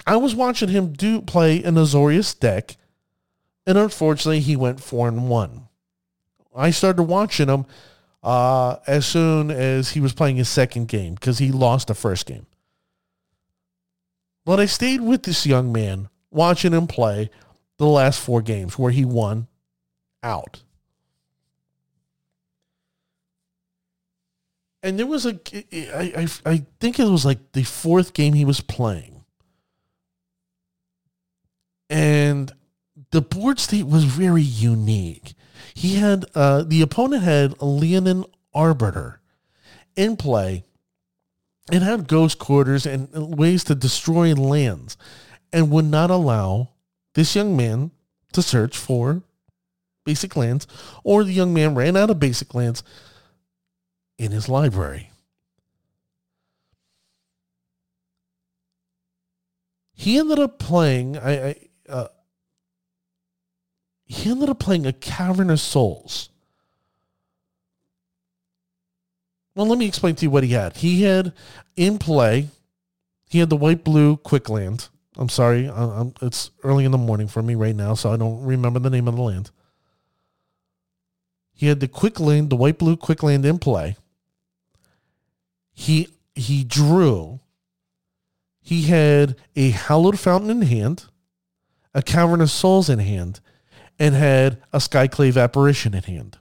[0.08, 2.78] I was watching him do play an Azorius deck,
[3.66, 5.68] and unfortunately, he went four and one.
[6.56, 7.66] I started watching him
[8.22, 12.24] uh, as soon as he was playing his second game because he lost the first
[12.24, 12.46] game.
[14.46, 17.28] But I stayed with this young man, watching him play
[17.76, 19.46] the last four games where he won
[20.22, 20.62] out.
[24.82, 25.38] And there was a,
[25.94, 29.17] I, I, I think it was like the fourth game he was playing
[31.90, 32.52] and
[33.10, 35.34] the board state was very unique.
[35.74, 38.24] He had uh, the opponent had a Leonin
[38.54, 39.20] Arbiter
[39.96, 40.64] in play
[41.72, 44.96] It had ghost quarters and ways to destroy lands
[45.52, 46.70] and would not allow
[47.14, 47.90] this young man
[48.32, 49.22] to search for
[50.04, 50.66] basic lands
[51.04, 52.82] or the young man ran out of basic lands
[54.18, 55.10] in his library.
[59.92, 61.18] He ended up playing.
[61.18, 61.56] I, I
[61.88, 62.08] uh,
[64.04, 66.30] he ended up playing a Cavern of Souls.
[69.54, 70.76] Well, let me explain to you what he had.
[70.76, 71.32] He had
[71.76, 72.48] in play,
[73.28, 74.88] he had the white blue Quickland.
[75.16, 78.44] I'm sorry, I'm, it's early in the morning for me right now, so I don't
[78.44, 79.50] remember the name of the land.
[81.52, 83.96] He had the Quickland, the white blue Quickland in play.
[85.72, 87.40] He he drew.
[88.60, 91.06] He had a hallowed fountain in hand
[91.94, 93.40] a Cavern of Souls in hand,
[93.98, 96.38] and had a Skyclave apparition in hand.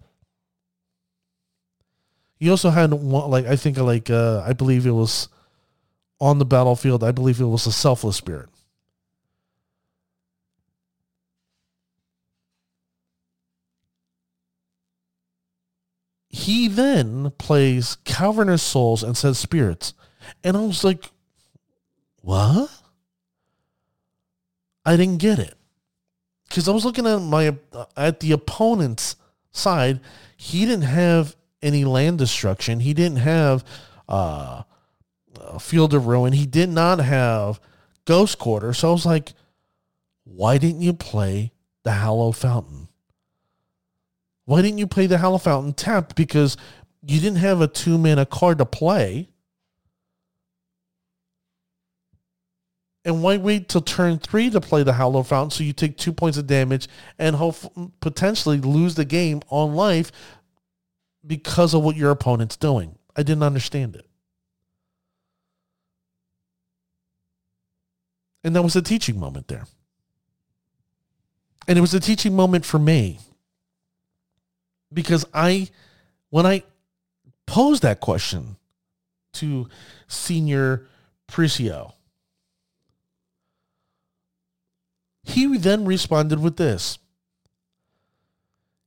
[2.40, 5.28] He also had one, like I think like uh, I believe it was
[6.20, 7.04] on the battlefield.
[7.04, 8.50] I believe it was a selfless spirit.
[16.30, 19.94] He then plays Cavern of Souls and says spirits.
[20.44, 21.06] And I was like,
[22.22, 22.70] what?
[24.88, 25.56] I didn't get it.
[26.48, 27.58] because I was looking at my
[27.98, 29.18] at the opponent's
[29.52, 30.00] side,
[30.38, 32.80] he didn't have any land destruction.
[32.80, 33.66] He didn't have
[34.08, 34.64] uh,
[35.42, 36.32] a field of ruin.
[36.34, 37.60] He did not have
[38.06, 38.72] ghost quarter.
[38.74, 39.34] So I was like,
[40.24, 41.52] why didn't you play
[41.84, 42.88] the Hallowed Fountain?
[44.46, 46.16] Why didn't you play the Hallowed Fountain tapped?
[46.16, 46.56] Because
[47.06, 49.30] you didn't have a two mana card to play.
[53.08, 56.12] And why wait till turn three to play the Hallowed Fountain so you take two
[56.12, 57.56] points of damage and hope
[58.02, 60.12] potentially lose the game on life
[61.26, 62.98] because of what your opponent's doing?
[63.16, 64.06] I didn't understand it.
[68.44, 69.68] And that was a teaching moment there.
[71.66, 73.20] And it was a teaching moment for me
[74.92, 75.70] because I,
[76.30, 76.64] when I
[77.46, 78.58] posed that question
[79.36, 79.70] to
[80.10, 80.88] Senior
[81.32, 81.94] Pricio,
[85.28, 86.98] He then responded with this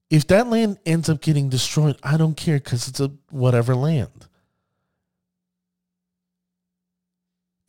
[0.09, 4.27] If that land ends up getting destroyed, I don't care because it's a whatever land.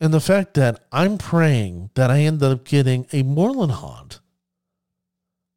[0.00, 4.20] And the fact that I'm praying that I end up getting a Moorland Haunt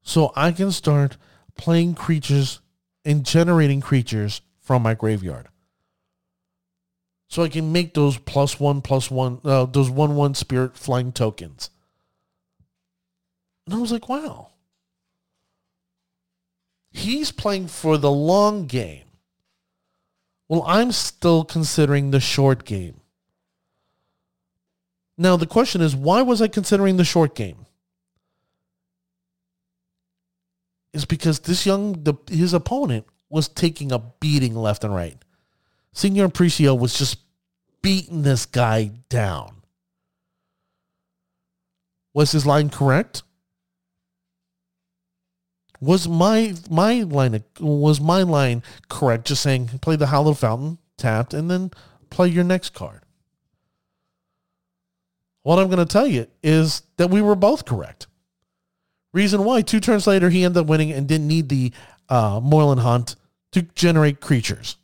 [0.03, 1.17] so I can start
[1.55, 2.59] playing creatures
[3.03, 5.47] and generating creatures from my graveyard.
[7.27, 11.11] So I can make those plus one, plus one, uh, those one, one spirit flying
[11.11, 11.71] tokens.
[13.65, 14.49] And I was like, wow.
[16.91, 19.03] He's playing for the long game.
[20.47, 23.01] Well, I'm still considering the short game.
[25.17, 27.65] Now, the question is, why was I considering the short game?
[30.93, 35.17] Is because this young, the, his opponent was taking a beating left and right.
[35.93, 37.17] Senior Pricio was just
[37.81, 39.61] beating this guy down.
[42.13, 43.23] Was his line correct?
[45.85, 49.27] Was my my line was my line correct?
[49.27, 51.69] Just saying, play the Hallowed Fountain tapped, and then
[52.09, 53.01] play your next card.
[55.43, 58.07] What I'm going to tell you is that we were both correct.
[59.13, 61.71] Reason why two turns later he ended up winning and didn't need the
[62.09, 63.15] uh, Moorland Haunt
[63.51, 64.77] to generate creatures.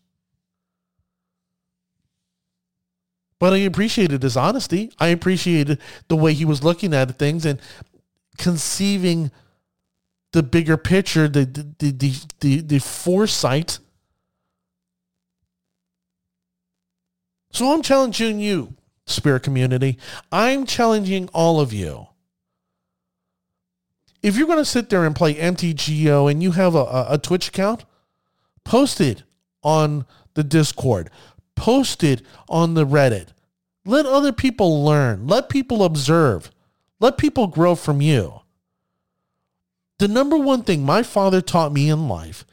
[3.39, 4.91] But I appreciated his honesty.
[4.99, 5.80] I appreciated
[6.10, 7.60] the way he was looking at things and
[8.38, 9.32] conceiving
[10.32, 13.80] the bigger picture, the the the the, the foresight.
[17.52, 18.76] So I'm challenging you,
[19.06, 19.98] spirit community.
[20.32, 22.08] I'm challenging all of you.
[24.24, 27.18] If you're going to sit there and play MTGO and you have a, a, a
[27.18, 27.84] Twitch account,
[28.64, 29.24] post it
[29.64, 30.06] on
[30.36, 31.10] the Discord,
[31.56, 33.30] post it on the Reddit.
[33.84, 35.28] Let other people learn.
[35.28, 36.52] Let people observe.
[37.00, 38.42] Let people grow from you
[40.02, 42.43] the number one thing my father taught me in life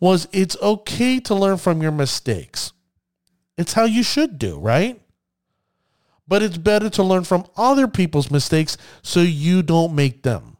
[0.00, 2.72] was it's okay to learn from your mistakes.
[3.56, 5.00] It's how you should do, right?
[6.26, 10.56] But it's better to learn from other people's mistakes so you don't make them.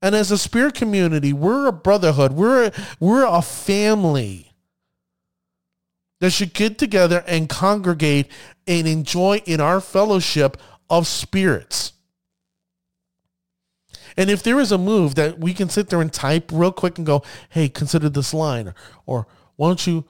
[0.00, 2.34] And as a spirit community, we're a brotherhood.
[2.34, 4.52] We're a, we're a family
[6.20, 8.28] that should get together and congregate
[8.68, 10.56] and enjoy in our fellowship
[10.88, 11.94] of spirits.
[14.16, 16.98] And if there is a move that we can sit there and type real quick
[16.98, 18.74] and go, hey, consider this line,
[19.06, 20.04] or, why don't you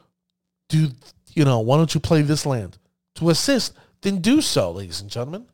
[0.69, 0.89] do,
[1.35, 2.79] you know, why don't you play this land
[3.17, 5.47] to assist, then do so, ladies and gentlemen.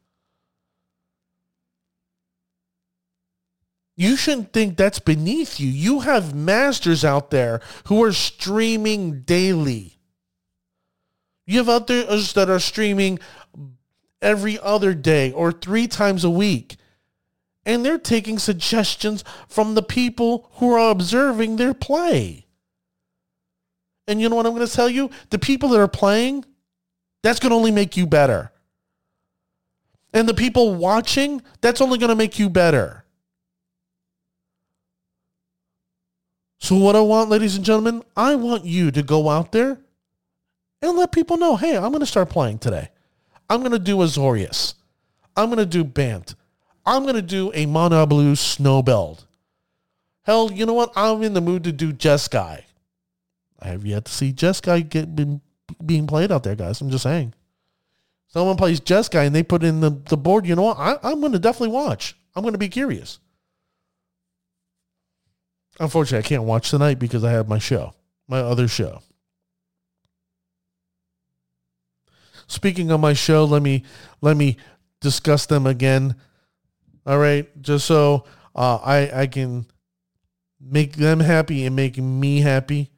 [3.96, 5.68] You shouldn't think that's beneath you.
[5.68, 9.98] You have masters out there who are streaming daily.
[11.46, 13.18] You have others that are streaming
[14.22, 16.76] every other day or three times a week
[17.68, 22.46] and they're taking suggestions from the people who are observing their play.
[24.08, 25.10] And you know what I'm going to tell you?
[25.28, 26.46] The people that are playing,
[27.22, 28.50] that's going to only make you better.
[30.14, 33.04] And the people watching, that's only going to make you better.
[36.60, 39.78] So what I want, ladies and gentlemen, I want you to go out there
[40.80, 42.88] and let people know, hey, I'm going to start playing today.
[43.50, 44.72] I'm going to do Azorius.
[45.36, 46.34] I'm going to do Bant.
[46.88, 49.18] I'm going to do a Mono Blue snow.
[50.22, 50.90] Hell, you know what?
[50.96, 52.62] I'm in the mood to do Jeskai.
[53.60, 55.42] I have yet to see Jeskai get been,
[55.84, 56.80] being played out there, guys.
[56.80, 57.34] I'm just saying.
[58.28, 60.46] Someone plays Jeskai and they put in the, the board.
[60.46, 60.78] You know what?
[60.78, 62.16] I, I'm going to definitely watch.
[62.34, 63.18] I'm going to be curious.
[65.78, 67.92] Unfortunately, I can't watch tonight because I have my show,
[68.28, 69.02] my other show.
[72.46, 73.84] Speaking of my show, let me
[74.22, 74.56] let me
[75.00, 76.16] discuss them again
[77.08, 79.64] All right, just so uh, I I can
[80.60, 82.90] make them happy and make me happy.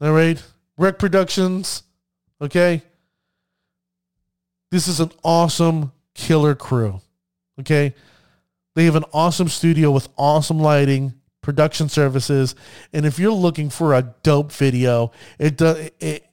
[0.00, 0.42] All right,
[0.76, 1.84] Rec Productions.
[2.40, 2.82] Okay,
[4.72, 7.00] this is an awesome killer crew.
[7.60, 7.94] Okay,
[8.74, 12.56] they have an awesome studio with awesome lighting, production services,
[12.92, 16.26] and if you're looking for a dope video, it does it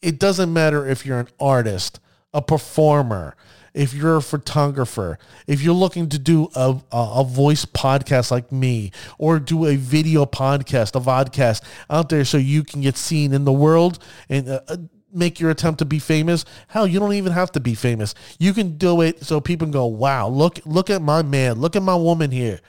[0.00, 2.00] it doesn't matter if you're an artist,
[2.32, 3.36] a performer,
[3.74, 8.90] if you're a photographer, if you're looking to do a, a, voice podcast like me,
[9.18, 13.44] or do a video podcast, a vodcast out there so you can get seen in
[13.44, 14.76] the world and uh, uh,
[15.12, 18.14] make your attempt to be famous, hell, you don't even have to be famous.
[18.38, 21.76] You can do it so people can go, wow, look, look at my man, look
[21.76, 22.60] at my woman here.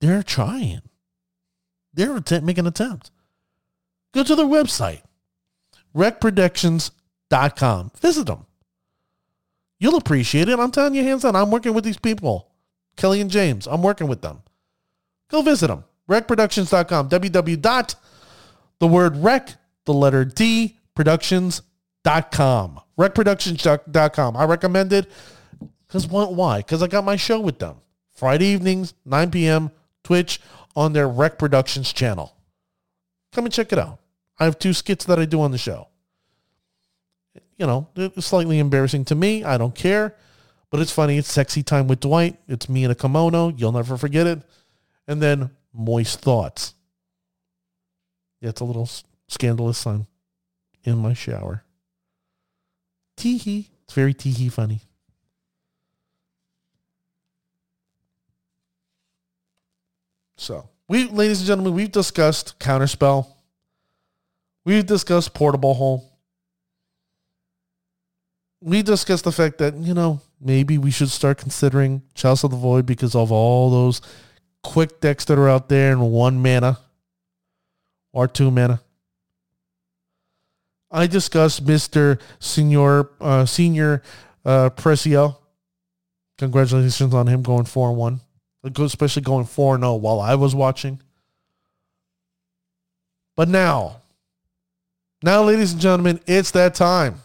[0.00, 0.82] They're trying.
[1.92, 3.10] They're att- making an attempt.
[4.12, 5.02] Go to their website,
[5.94, 6.97] recproductions.com.
[7.30, 8.46] Visit them.
[9.78, 10.58] You'll appreciate it.
[10.58, 11.36] I'm telling you, hands on.
[11.36, 12.50] I'm working with these people.
[12.96, 13.66] Kelly and James.
[13.66, 14.42] I'm working with them.
[15.30, 15.84] Go visit them.
[16.08, 17.08] Recproductions.com.
[17.10, 17.94] www.
[18.80, 19.54] The word rec,
[19.84, 22.80] the letter D, productions.com.
[22.96, 24.36] Recproductions.com.
[24.36, 25.10] I recommend it
[25.86, 26.58] because why?
[26.58, 27.76] Because I got my show with them.
[28.14, 29.70] Friday evenings, 9 p.m.,
[30.04, 30.40] Twitch
[30.74, 32.34] on their Rec Productions channel.
[33.32, 33.98] Come and check it out.
[34.38, 35.88] I have two skits that I do on the show
[37.58, 37.88] you know,
[38.18, 39.44] slightly embarrassing to me.
[39.44, 40.14] I don't care.
[40.70, 41.18] But it's funny.
[41.18, 42.38] It's sexy time with Dwight.
[42.46, 43.48] It's me in a kimono.
[43.48, 44.42] You'll never forget it.
[45.06, 46.74] And then moist thoughts.
[48.40, 48.88] Yeah, it's a little
[49.26, 49.86] scandalous.
[49.86, 50.06] I'm
[50.84, 51.64] in my shower.
[53.16, 53.68] Teehee.
[53.84, 54.82] It's very teehee funny.
[60.36, 63.26] So, we, ladies and gentlemen, we've discussed Counterspell.
[64.64, 66.07] We've discussed Portable Hole
[68.60, 72.56] we discussed the fact that, you know, maybe we should start considering Chalice of the
[72.56, 74.00] Void because of all those
[74.62, 76.78] quick decks that are out there in one mana
[78.12, 78.80] or two mana.
[80.90, 82.20] I discussed Mr.
[82.38, 84.02] Senior uh, Senior
[84.44, 85.38] uh, Precio.
[86.38, 88.20] Congratulations on him going 4 and 1.
[88.78, 91.00] Especially going 4 0 while I was watching.
[93.36, 94.02] But now,
[95.22, 97.20] now, ladies and gentlemen, it's that time.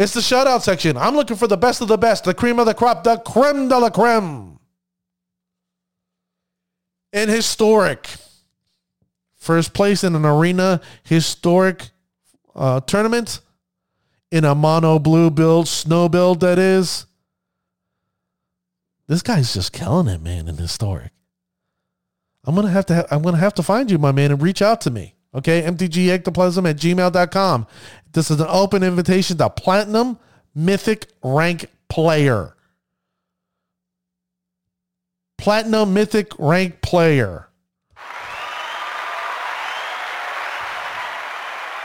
[0.00, 0.96] It's the shutout section.
[0.96, 3.68] I'm looking for the best of the best, the cream of the crop, the creme
[3.68, 4.58] de la creme.
[7.12, 8.08] In historic.
[9.36, 11.90] First place in an arena historic
[12.56, 13.40] uh, tournament
[14.30, 17.04] in a mono blue build, snow build that is.
[19.06, 21.12] This guy's just killing it, man, in historic.
[22.46, 24.62] I'm gonna have to ha- I'm gonna have to find you, my man, and reach
[24.62, 25.14] out to me.
[25.34, 27.66] Okay, mtgectoplasm at gmail.com.
[28.12, 30.18] This is an open invitation to platinum
[30.54, 32.56] mythic rank player.
[35.38, 37.46] Platinum mythic rank player.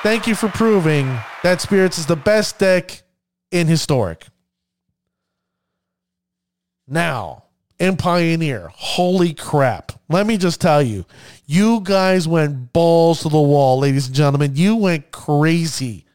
[0.01, 3.01] Thank you for proving that Spirits is the best deck
[3.51, 4.27] in Historic.
[6.87, 7.44] Now,
[7.79, 9.91] in Pioneer, holy crap.
[10.09, 11.05] Let me just tell you,
[11.45, 14.55] you guys went balls to the wall, ladies and gentlemen.
[14.55, 16.05] You went crazy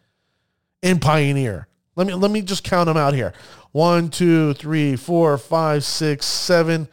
[0.83, 1.67] in Pioneer.
[1.97, 3.33] Let me let me just count them out here.
[3.73, 6.89] One, two, three, four, five, six, seven.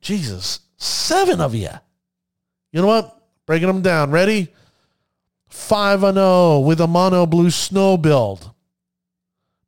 [0.00, 1.70] Jesus, seven of you.
[2.72, 3.20] You know what?
[3.46, 4.10] Breaking them down.
[4.10, 4.52] Ready?
[5.48, 8.50] Five and zero oh with a mono blue snow build.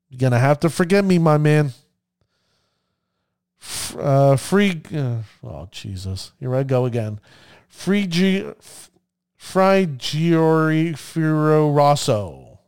[0.08, 1.72] You're gonna have to forgive me, my man.
[3.98, 4.82] Uh, free.
[4.94, 6.32] Uh, oh Jesus!
[6.38, 7.20] Here I go again.
[7.68, 8.44] Free G.
[9.36, 12.58] Fry Giori Firo Rosso.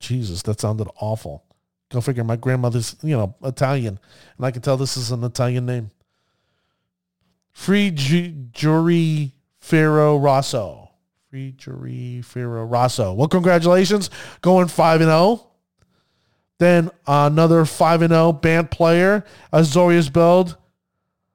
[0.00, 1.44] Jesus, that sounded awful.
[1.90, 2.24] Go figure.
[2.24, 3.98] My grandmother's, you know, Italian,
[4.36, 5.90] and I can tell this is an Italian name.
[7.52, 9.30] Free Giori
[9.62, 10.90] Firo Rosso.
[11.30, 13.12] Free Giori Firo Rosso.
[13.12, 15.18] Well, congratulations, going five and zero.
[15.18, 15.49] Oh.
[16.60, 20.58] Then another 5 0 Bant player, Azorius build,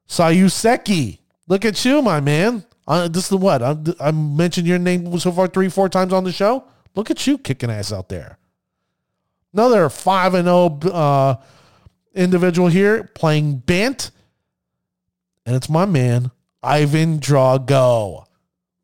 [0.07, 1.17] Sayuseki.
[1.47, 2.63] Look at you, my man.
[2.87, 3.63] Uh, this is what?
[3.63, 6.65] I, I mentioned your name so far three, four times on the show.
[6.93, 8.37] Look at you kicking ass out there.
[9.51, 11.35] Another 5 0 uh,
[12.13, 14.11] individual here playing Bant.
[15.47, 16.29] And it's my man,
[16.61, 18.25] Ivan Drago.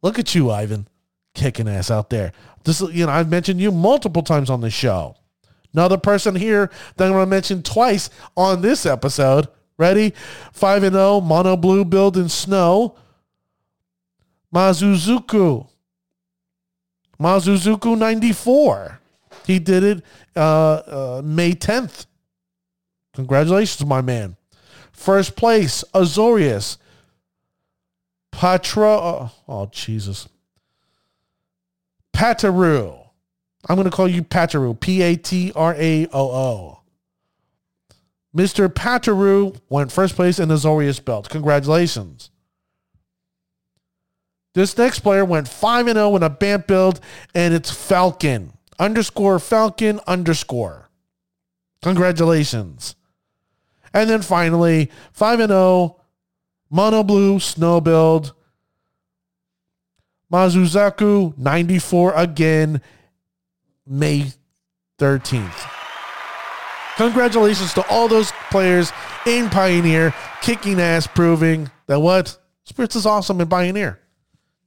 [0.02, 0.88] Look at you, Ivan,
[1.36, 2.32] kicking ass out there.
[2.64, 5.18] This, you know, I've mentioned you multiple times on the show.
[5.74, 9.48] Another person here that I'm going to mention twice on this episode.
[9.78, 10.14] Ready?
[10.52, 12.96] 5 and 0, mono blue build in snow.
[14.54, 15.68] Mazuzuku.
[17.20, 19.00] Mazuzuku 94.
[19.46, 20.04] He did it
[20.36, 22.06] uh, uh, May 10th.
[23.14, 24.36] Congratulations, my man.
[24.92, 26.78] First place, Azorius.
[28.32, 28.88] Patra.
[28.88, 30.28] Oh, oh, Jesus.
[32.14, 33.01] Pataru.
[33.68, 34.80] I'm going to call you Pataru.
[34.80, 36.82] P A T R A O O.
[38.36, 38.68] Mr.
[38.70, 41.30] Pataru went first place in the Azorius belt.
[41.30, 42.30] Congratulations.
[44.54, 47.00] This next player went 5 and 0 in a Bant build,
[47.34, 48.54] and it's Falcon.
[48.80, 50.90] Underscore Falcon underscore.
[51.84, 52.96] Congratulations.
[53.94, 55.98] And then finally, 5 and 0,
[56.70, 58.34] Mono Blue Snow build.
[60.32, 62.82] Mazuzaku 94 again,
[63.92, 64.32] May
[65.00, 65.70] 13th.
[66.96, 68.94] Congratulations to all those players
[69.26, 72.38] in Pioneer, kicking ass, proving that what?
[72.64, 74.00] Spirits is awesome in Pioneer.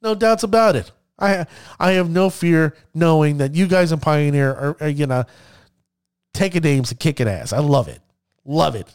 [0.02, 0.92] No doubts about it.
[1.18, 1.46] I
[1.80, 5.24] I have no fear knowing that you guys in Pioneer are, are you know
[6.34, 7.54] taking names and kicking ass.
[7.54, 8.00] I love it.
[8.44, 8.94] Love it.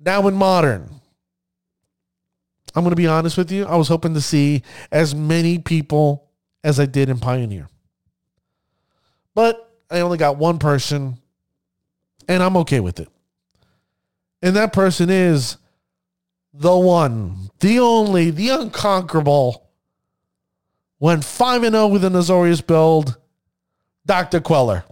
[0.00, 0.88] Now in modern,
[2.74, 3.66] I'm to be honest with you.
[3.66, 6.30] I was hoping to see as many people
[6.64, 7.68] as I did in Pioneer.
[9.34, 11.18] But I only got one person,
[12.28, 13.08] and I'm okay with it.
[14.42, 15.56] And that person is
[16.52, 19.68] the one, the only, the unconquerable.
[20.98, 23.18] Went 5 0 with an Azorius build,
[24.06, 24.40] Dr.
[24.40, 24.84] Queller.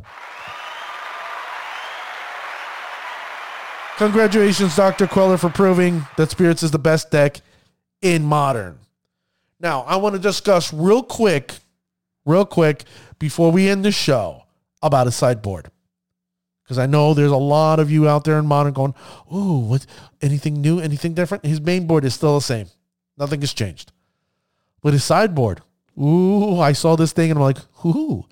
[3.97, 5.07] Congratulations, Dr.
[5.07, 7.43] Queller, for proving that Spirits is the best deck
[8.01, 8.79] in modern.
[9.61, 11.53] Now, I want to discuss real quick,
[12.25, 12.85] real quick,
[13.19, 14.45] before we end the show
[14.83, 15.71] about a sideboard.
[16.63, 18.95] Because I know there's a lot of you out there in modern going,
[19.35, 19.87] ooh, what
[20.23, 21.45] anything new, anything different?
[21.45, 22.69] His main board is still the same.
[23.19, 23.93] Nothing has changed.
[24.81, 25.63] But his sideboard,
[26.01, 28.25] ooh, I saw this thing and I'm like, ooh,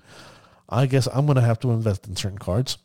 [0.69, 2.77] I guess I'm gonna have to invest in certain cards.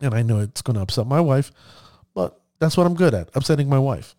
[0.00, 1.50] And I know it's gonna upset my wife,
[2.14, 4.14] but that's what I'm good at, upsetting my wife.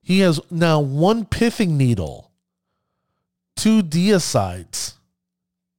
[0.00, 2.31] He has now one pithing needle,
[3.56, 4.94] two deicides,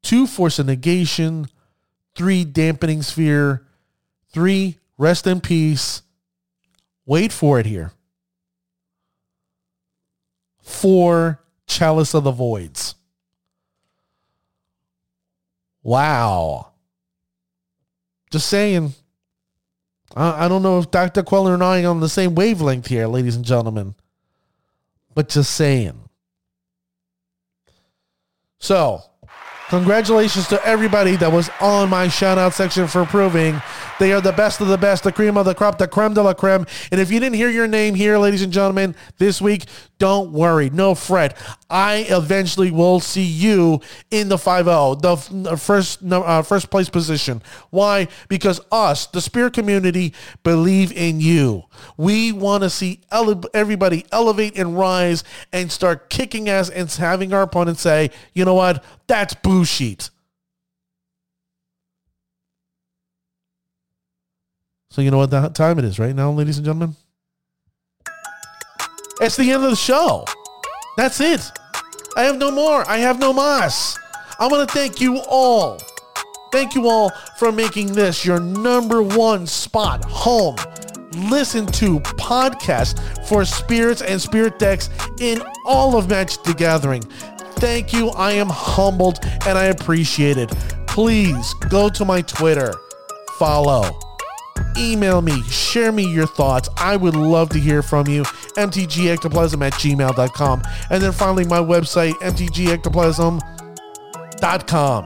[0.02, 1.48] two force of negation,
[2.16, 3.66] three dampening sphere,
[4.32, 6.02] three rest in peace.
[7.06, 7.92] Wait for it here.
[10.62, 12.96] Four chalice of the voids.
[15.82, 16.70] Wow.
[18.32, 18.94] Just saying.
[20.16, 21.24] I, I don't know if Dr.
[21.24, 23.96] Queller and I are on the same wavelength here, ladies and gentlemen.
[25.14, 26.03] But just saying.
[28.64, 29.04] So,
[29.70, 33.60] Congratulations to everybody that was on my shout out section for proving
[34.00, 36.22] they are the best of the best, the cream of the crop, the creme de
[36.22, 36.66] la creme.
[36.92, 39.66] And if you didn't hear your name here, ladies and gentlemen, this week,
[40.00, 41.38] don't worry, no fret.
[41.70, 43.80] I eventually will see you
[44.12, 47.42] in the 5-0, the first uh, first place position.
[47.70, 48.08] Why?
[48.28, 50.14] Because us, the spirit community,
[50.44, 51.64] believe in you.
[51.96, 57.34] We want to see ele- everybody elevate and rise and start kicking ass and having
[57.34, 58.84] our opponents say, you know what?
[59.08, 60.10] That's bullshit.
[64.94, 66.96] So you know what that time it is right now, ladies and gentlemen?
[69.22, 70.24] It's the end of the show.
[70.98, 71.52] That's it.
[72.16, 72.88] I have no more.
[72.88, 73.98] I have no mas.
[74.38, 75.80] I want to thank you all.
[76.52, 80.58] Thank you all for making this your number one spot home.
[81.14, 87.02] Listen to podcast for spirits and spirit decks in all of Magic the Gathering.
[87.56, 88.10] Thank you.
[88.10, 90.50] I am humbled and I appreciate it.
[90.86, 92.76] Please go to my Twitter,
[93.40, 93.90] follow
[94.78, 96.70] email me, share me your thoughts.
[96.78, 98.24] I would love to hear from you.
[98.24, 100.64] mtgectoplasm at gmail.com.
[100.90, 105.04] And then finally, my website, mtgectoplasm.com,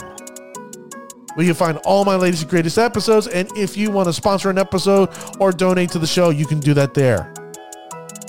[1.36, 3.28] where you find all my latest and greatest episodes.
[3.28, 5.10] And if you want to sponsor an episode
[5.40, 7.34] or donate to the show, you can do that there.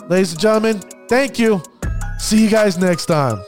[0.09, 1.63] Ladies and gentlemen, thank you.
[2.19, 3.39] See you guys next time.